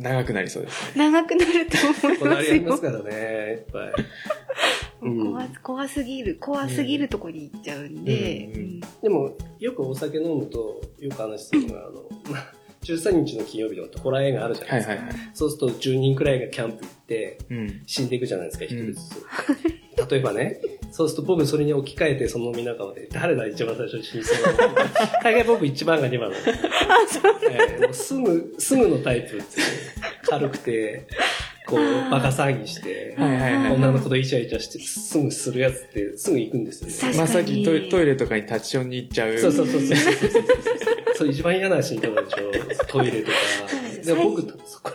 [0.00, 1.10] 長くなりそうですね。
[1.10, 1.76] 長くなると
[2.06, 2.82] 思いますよります。
[2.82, 3.92] からね、いっぱい。
[5.02, 12.52] うん怖怖すぎる、怖すぎるとこに行っちゃうんで、うんうんでも、よくお酒飲むと、よく話するのが、あの、まあ、
[12.82, 14.92] 13日の金曜日とかってホラー映画あるじゃないですか。
[14.94, 15.30] はいはいはい。
[15.34, 17.82] そうすると10人くらいがキャンプ行って、うん。
[17.86, 20.10] 死んでいくじゃないですか、一人ずつ。
[20.10, 20.60] 例えばね、
[20.90, 24.38] そうすると僕それに置き換えてその飲み仲間で、誰だ一番最初に死にそう
[25.22, 27.22] 大概僕一番が2番なんですよ。
[27.50, 29.44] えーすぐ、すぐのタイプって、
[30.22, 31.06] 軽くて、
[31.70, 33.72] こう、バカ騒ぎして、はいはいはい。
[33.72, 37.18] 女の子とイチャイチャして、すぐするやつって、すぐ行くんですよね。
[37.18, 39.38] まさきトイトイレとかに立ちションに行っちゃう。
[39.38, 39.96] そうそうそうそう。
[41.14, 42.86] それ一番嫌な死に方でしょ。
[42.88, 43.36] トイレとか。
[44.04, 44.90] で僕、そこ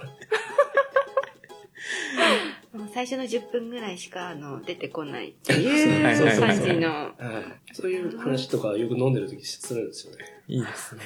[2.94, 6.90] 最初の10分ぐらいしかあの出てこないってはいいう感じの。
[6.90, 10.26] はいそういう話とかよく飲んでる時するんですよね。
[10.48, 11.02] いいですね。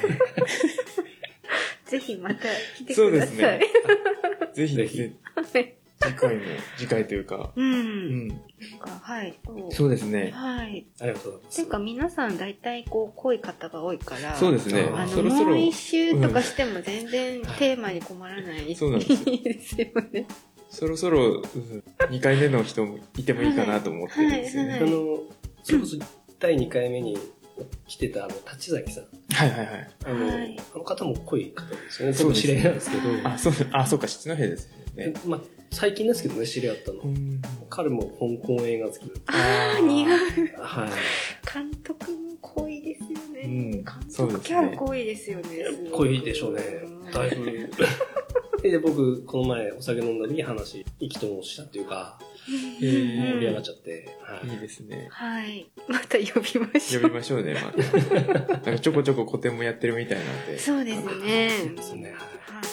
[1.90, 3.36] ぜひまた来てそうください。
[3.36, 3.60] ですね。
[4.54, 5.14] ぜひ、ぜひぜ
[6.02, 6.42] 次回も、
[6.78, 7.52] 次回というか。
[7.56, 7.62] う。
[7.62, 8.42] うんん。
[9.02, 9.38] はい。
[9.72, 10.32] そうですね。
[10.34, 10.86] はい。
[11.02, 11.56] ありがとうございます。
[11.58, 14.36] ていうか皆さん大体こう濃い方が多いから。
[14.36, 15.08] そうですねあ。
[15.08, 18.76] そろそろのもう、一周とかしても全然テーマに困らない。
[18.76, 20.26] そうなんですよ いいですよね。
[20.70, 21.42] そろそろ、
[22.12, 24.70] 2回目の人もいてもいいかなと思ってるんですよね。
[24.70, 25.20] はいはいあの、
[25.64, 25.98] それこそ
[26.40, 27.18] 第2回目に
[27.88, 29.05] 来てたあの、立崎さん。
[29.34, 29.89] はいはいはい。
[30.05, 32.14] あの、はいあの方も濃い方ですよね。
[32.14, 33.03] そう知り合いなんですけど。
[33.30, 35.14] あ、そう、あ、そうか、七戸ですよね。
[35.26, 35.41] まあ、
[35.72, 37.02] 最近ですけどね、知り合ったの。
[37.02, 37.42] うん。
[37.70, 39.12] 彼も香港映画好きで。
[39.28, 40.18] ああ、似合う。
[40.62, 40.90] はい。
[41.54, 43.42] 監督も濃いですよね。
[43.44, 43.84] うん監
[44.16, 45.48] 督キャラ濃いですよね。
[45.94, 46.62] 濃いでしょうね。
[47.14, 47.70] だいぶ。
[48.62, 52.20] で、僕、この前お酒飲んだ時に話、意気投合したっていうか、
[52.82, 54.18] えー盛り上がっちゃって。
[54.22, 55.08] はいいいですね。
[55.12, 55.70] はい。
[55.88, 57.04] また呼びましょう。
[57.04, 58.44] 呼びましょうね、また。
[58.54, 60.60] なんかちょこちょこ古典もやってるみたいなんで。
[60.60, 61.50] そうですね。
[61.64, 62.12] そうですね。
[62.12, 62.69] はい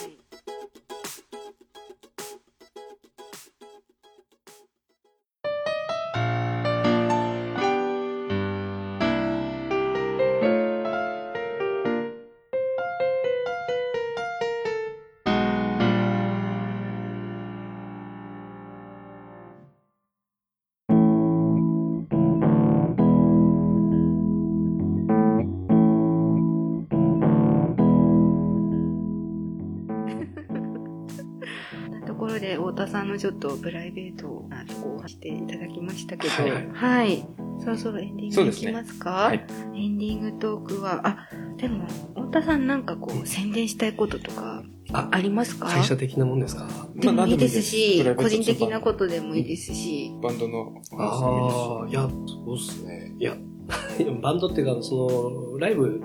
[32.86, 37.26] 田さんのちょっとプライベートなとこをしていただきましたけど、はいはい。
[37.60, 39.10] そろそろエンディングいきますか？
[39.10, 39.46] はい。
[39.74, 44.62] エンディングトークは、あ、でも、太田さんなんかこう、宣伝したいこととか、
[44.92, 45.66] あありますか？
[45.68, 46.68] 会社的なもんですか？
[46.96, 48.84] でもいいですし、まあ個人的なと。
[48.84, 50.12] ことでもいいですし。
[50.22, 53.14] バンドのああ、いや、そうっすね。
[53.18, 53.36] いや、
[54.22, 56.02] バンドっていうか、その、ライブ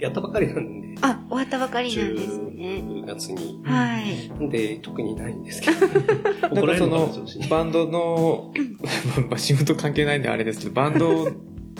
[0.00, 2.44] やったばかりなんで、あ、終わったばかりなんですね。
[2.56, 3.60] 10月に。
[3.64, 4.28] はい。
[4.28, 5.86] なんで、特にないんですけど。
[6.48, 7.08] なん怒られの
[7.50, 8.52] バンドの、
[9.28, 11.28] まあ仕事関係ないんであれですけど、バンド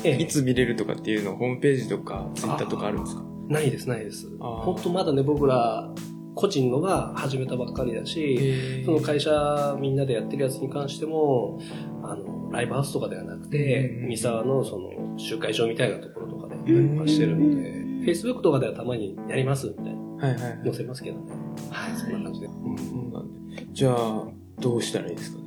[0.05, 3.25] いつ見れるとかっていうのホームページとかツイッターとかあるんですか？
[3.49, 4.29] ないです、ないです。
[4.39, 5.91] 本当まだね、僕ら、
[6.35, 11.61] 個人のが始めたばっかりだし、その会社みんなでやってるやつに関しても、
[12.03, 20.61] あの、ライブハウスとかではなくて、うん三沢のその集会場みたいなところとかでやったりとかしてるので、Facebook とかではたまにやりますみたいな、はいはいはい。
[20.65, 21.33] 載せますけどね。
[21.71, 22.47] はい、そんな感じで。
[22.47, 23.67] うんなんで。
[23.73, 24.27] じゃあ、
[24.61, 25.45] どうしたらいいですかね。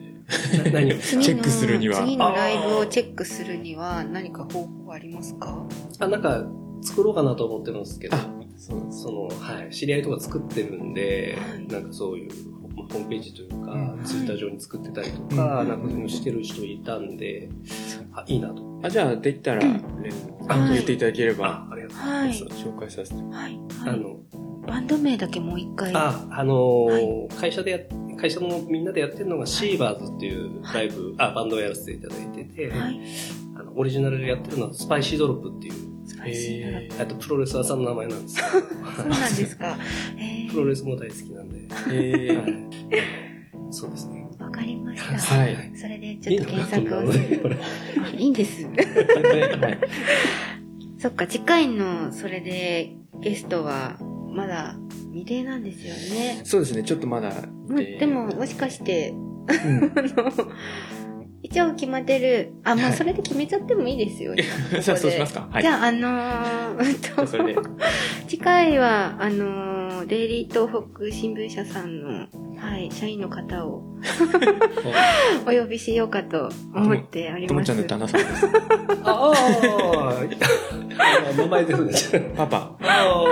[0.65, 0.97] な何を？
[0.97, 1.95] 次 のチェックするには。
[1.97, 5.65] 次のライブをチェックするには何か方法ありますか？
[5.99, 6.45] あ、なんか、
[6.81, 8.75] 作ろうかなと思ってるんですけど、あ、そ
[9.11, 11.67] の、はい、知り合いとか作ってるんで、はい。
[11.67, 12.29] なんかそういう、
[12.75, 17.49] まあホームページというか、うんツイッター上に作ってたりとか、うんなんかしてる人いたんで、
[18.13, 18.79] あ、いいなと。
[18.83, 19.81] あ、じゃあ、できたら、連はい。
[20.47, 22.65] 絡言っていただければ、あ、ありがとうござはいいます。
[22.65, 23.15] 紹介させて。
[23.15, 23.33] はい。
[23.33, 23.59] はい。
[23.85, 24.19] あの、
[24.67, 25.93] バンド名だけもう一回。
[25.95, 27.79] あ、あのー会社でや、
[28.17, 32.99] 会社のみんなでやってるのがシーバーズっていうライブ、あ、バンドをやらせていただいてて、はい。
[33.55, 35.87] あの、オリジナルでやってるのはスパイシードロップっていう、
[36.99, 38.57] あとプロレスラーさんの名前なんですけそ
[39.03, 39.77] うなんですか。
[40.17, 43.27] えど、プロレスも大好きなんで、えはい
[43.69, 44.27] そうですね。
[44.37, 45.35] ー、わかりました。
[45.35, 45.71] はい。
[45.75, 47.03] それでちょっと検索を。
[47.03, 48.63] いいいいんです。
[48.63, 49.77] はい。
[50.99, 53.97] そっか、次回のそれでゲストは
[54.33, 54.75] まだ
[55.11, 56.41] 未定なんですよね。
[56.43, 57.31] そうですね、ちょっとまだ。
[57.67, 60.31] うんでも、もしかして、うん、あの、
[61.43, 62.53] 一応決まってる。
[62.63, 64.35] あ、まあ、はいそれで決めちゃってもいいですよ。
[64.35, 65.47] じゃあそうしますか。
[65.51, 65.61] はい。
[65.61, 67.67] じゃあ、あのー、
[68.27, 69.76] 次回は、あのー、
[70.07, 73.83] デイリー東北新聞社さんの、はい、社員の方を
[75.45, 77.47] お呼びしようかと思っております。
[77.47, 78.47] ともちゃんの旦那さんです。
[79.03, 82.33] ああ、名前ですね。
[82.37, 82.77] パパ。
[82.81, 83.25] あ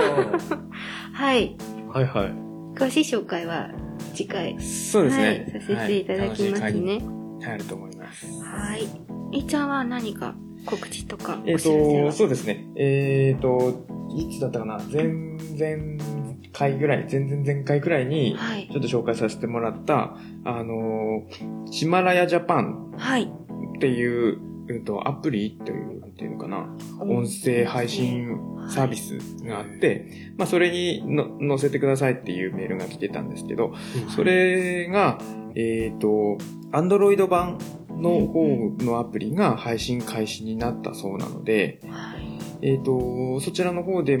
[1.14, 1.56] はい。
[1.88, 1.98] あ。
[1.98, 2.34] はいはい。
[2.74, 3.70] 詳しい紹介は
[4.14, 5.50] 次回、そうですね。
[5.50, 6.98] はい、させていただきますはい楽しい会ね。
[6.98, 8.26] に入ると思います。
[8.42, 8.86] はい。
[9.32, 10.34] えいちゃんは何か
[10.66, 12.10] 告知とかおえっ、知らせは？
[12.10, 12.66] と、そうですね。
[12.76, 16.25] えっ、と、いつだったかな前々
[16.56, 18.80] 回ぐらい、前々前回ぐらいに、はいちょ。
[18.80, 21.22] っと紹介させてもらった、あの、
[21.70, 23.24] ヒマラヤジャパンはい。
[23.24, 28.38] っていう、うんと、アプリという、なんていうのかな、音声配信
[28.70, 33.74] サービスがあって、まあ、それにの載せてくださいっていうメールが来てたんですけど、
[34.14, 35.18] それが、
[35.54, 36.38] えっ、と、
[36.72, 37.58] アンドロイド版
[37.90, 42.38] の方のアプリが配信開始になったそうなので、はい。
[42.62, 44.18] えっ、と、そちらの方で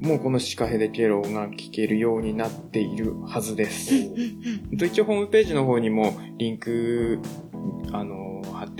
[0.00, 3.94] もうこのシカヘデケロが聞けるようになっているはずです。
[4.72, 7.18] 一応ホームページの方にもリンク、
[7.92, 8.19] あの、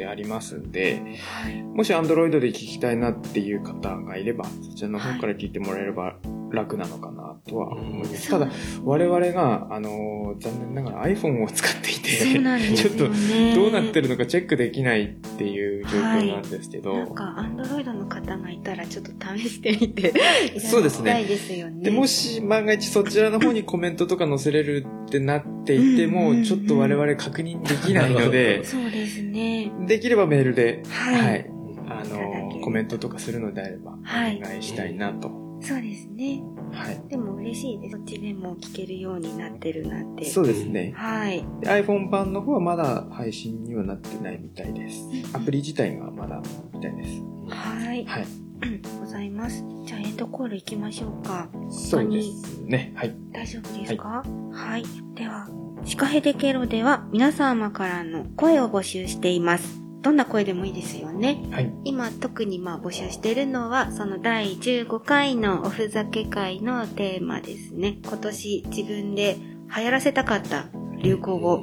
[0.07, 1.03] ありますんで、
[1.43, 1.63] はい。
[1.63, 6.17] もし Android で聞きたいなっていう方がいれば、そちらの方から聞いてもらえれば
[6.53, 8.29] 楽なのかなとは思います。
[8.29, 8.49] ただ、
[8.85, 13.55] 我々が、あの、残念ながら iPhone を使っていて、そうなんですよちょっとね。
[13.55, 20.13] どうなってるのかチェックできないっていう状況なんですけど、なんか、アンドロイドの方がいたら、ちょっと試してみて、
[20.59, 21.85] そうですねですよね。
[21.85, 29.71] で、もし万が一そちらの方にコメントとか載せれるってなっていても、ちょっと我々確認できないので、そうですね。
[29.91, 31.51] できればメールで、はいはい、
[31.89, 35.29] あの、ばコメントとかするのであれば、おはい願いしたいなと。
[35.61, 36.41] そうですね。
[36.73, 37.03] はい。
[37.09, 37.97] でも嬉しいです。
[37.97, 40.25] こっちでも聞けるようになってるなんて。
[40.27, 40.93] そうですね。
[40.95, 41.45] はい。
[41.61, 45.09] で iPhone 版の方はまだ配信にはなってないみたいです。
[45.33, 46.41] アプリ自体がまだ
[46.73, 47.23] みたいです。
[47.49, 48.05] はい。
[48.05, 48.27] はい。
[49.01, 49.65] ございます。
[49.85, 51.49] じゃあエンドコール行きましょうか。
[51.69, 52.93] そうですね。
[52.95, 53.15] はい。
[53.33, 54.23] 大丈夫ですか？
[54.53, 54.85] はい。
[55.17, 55.49] では、
[55.85, 59.81] シカヘデケロでは皆様からの声を募集しています。
[60.03, 61.43] どんな声でもいいですよね。
[61.51, 61.73] はい。
[61.85, 67.99] 今特にまあ募集しているのは、その第15回のおふざけ会のテーマですね。
[68.05, 69.37] 今年自分で
[69.75, 70.69] 流行らせたかった
[71.03, 71.63] 流行語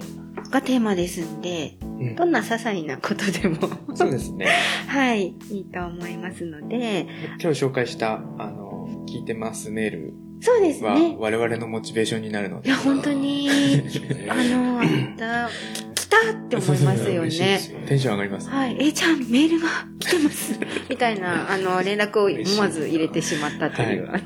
[0.52, 3.58] がテーマですんで、うんどんな些細なことでも
[3.96, 4.48] そうですね。
[4.88, 7.08] はい、いいと思いますので、
[7.42, 11.16] 今日紹介した、あの、聞いてますメールそうですはね。
[11.20, 12.70] 我々のモチベーションになるので。
[12.70, 13.50] いや、本当に、
[14.30, 14.82] あの、
[15.18, 15.50] だ
[15.96, 17.60] 来たって思いますよね。
[17.88, 18.50] テンション上がります。
[18.50, 18.78] はい。
[18.80, 19.68] え、じゃあメールが
[20.00, 20.60] 来てます。
[20.90, 24.08] みたいな、あの、連絡を思わず入れてしまったという。
[24.08, 24.24] はい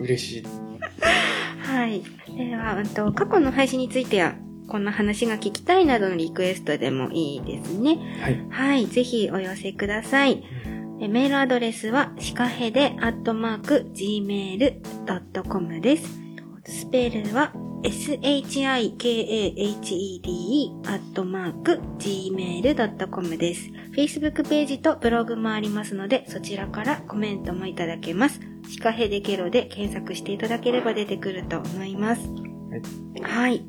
[0.00, 0.44] 嬉しい。
[1.58, 2.02] はい。
[2.36, 4.34] では、うんと、過去の配信については、
[4.66, 7.98] こんな話が聞きたいなどのリクエストでもいいですね。
[8.22, 8.46] はい。
[8.50, 8.86] はい。
[8.86, 10.42] ぜひお寄せください。
[11.02, 16.20] えメールアドレスは、シカヘデアットマーク gmail.com です。
[16.66, 19.00] スペルは、shikahede
[20.86, 23.70] アットマーク gmail.com です。
[23.96, 28.38] Facebook ページとブログもありますので、そちらからコメントもいただけます。
[28.68, 32.28] シカヘデケロで検索していただければ出てくると思います。
[33.22, 33.64] はい。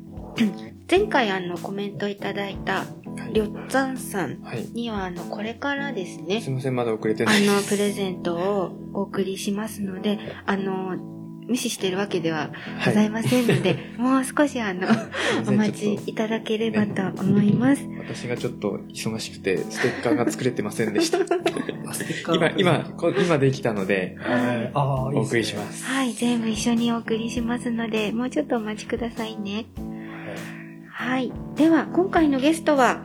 [0.90, 2.84] 前回あのコメントいただいたは
[3.30, 4.66] いりょっつぁんさんはい。
[4.72, 7.48] にはあのこれからですねすい、ません、まだ遅れてない。
[7.48, 10.96] あの、プレゼントをお送りしますので、あの、
[11.46, 12.50] 無視してるわけでは
[12.84, 14.86] ございませんので、 もう少しあの、
[15.46, 17.86] お待ちいただければと思います。
[17.98, 21.18] 私がちょっと忙しくて、ステッカーが作れてませんでした。
[22.34, 24.16] 今、今、こ今できたので、
[24.74, 25.84] お送りします。
[25.84, 29.66] はい、全部一緒にお送りしますので、もうちょっとお待ちくださいね。
[31.02, 31.32] はい。
[31.56, 33.02] では、今回のゲストは、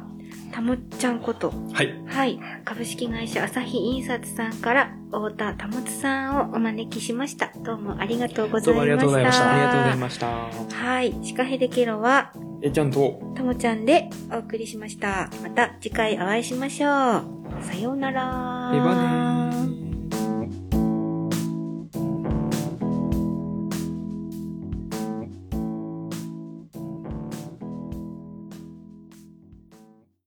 [0.52, 2.00] たもっちゃんこと、はい。
[2.06, 2.40] はい。
[2.64, 7.52] 株式会社朝日印刷さんから、太田たもつさんをお招きしました。
[7.64, 8.66] どうもありがとうございました。
[8.66, 10.28] どうもありがとうございましたありがとうございました。
[10.28, 11.16] はい。
[11.24, 15.32] シカヘデケロは、えちゃんと、ともちゃんでお送りしました。
[15.42, 17.24] また次回お会いしましょう。
[17.64, 18.22] さようなら。
[18.24, 19.87] バイバイねー。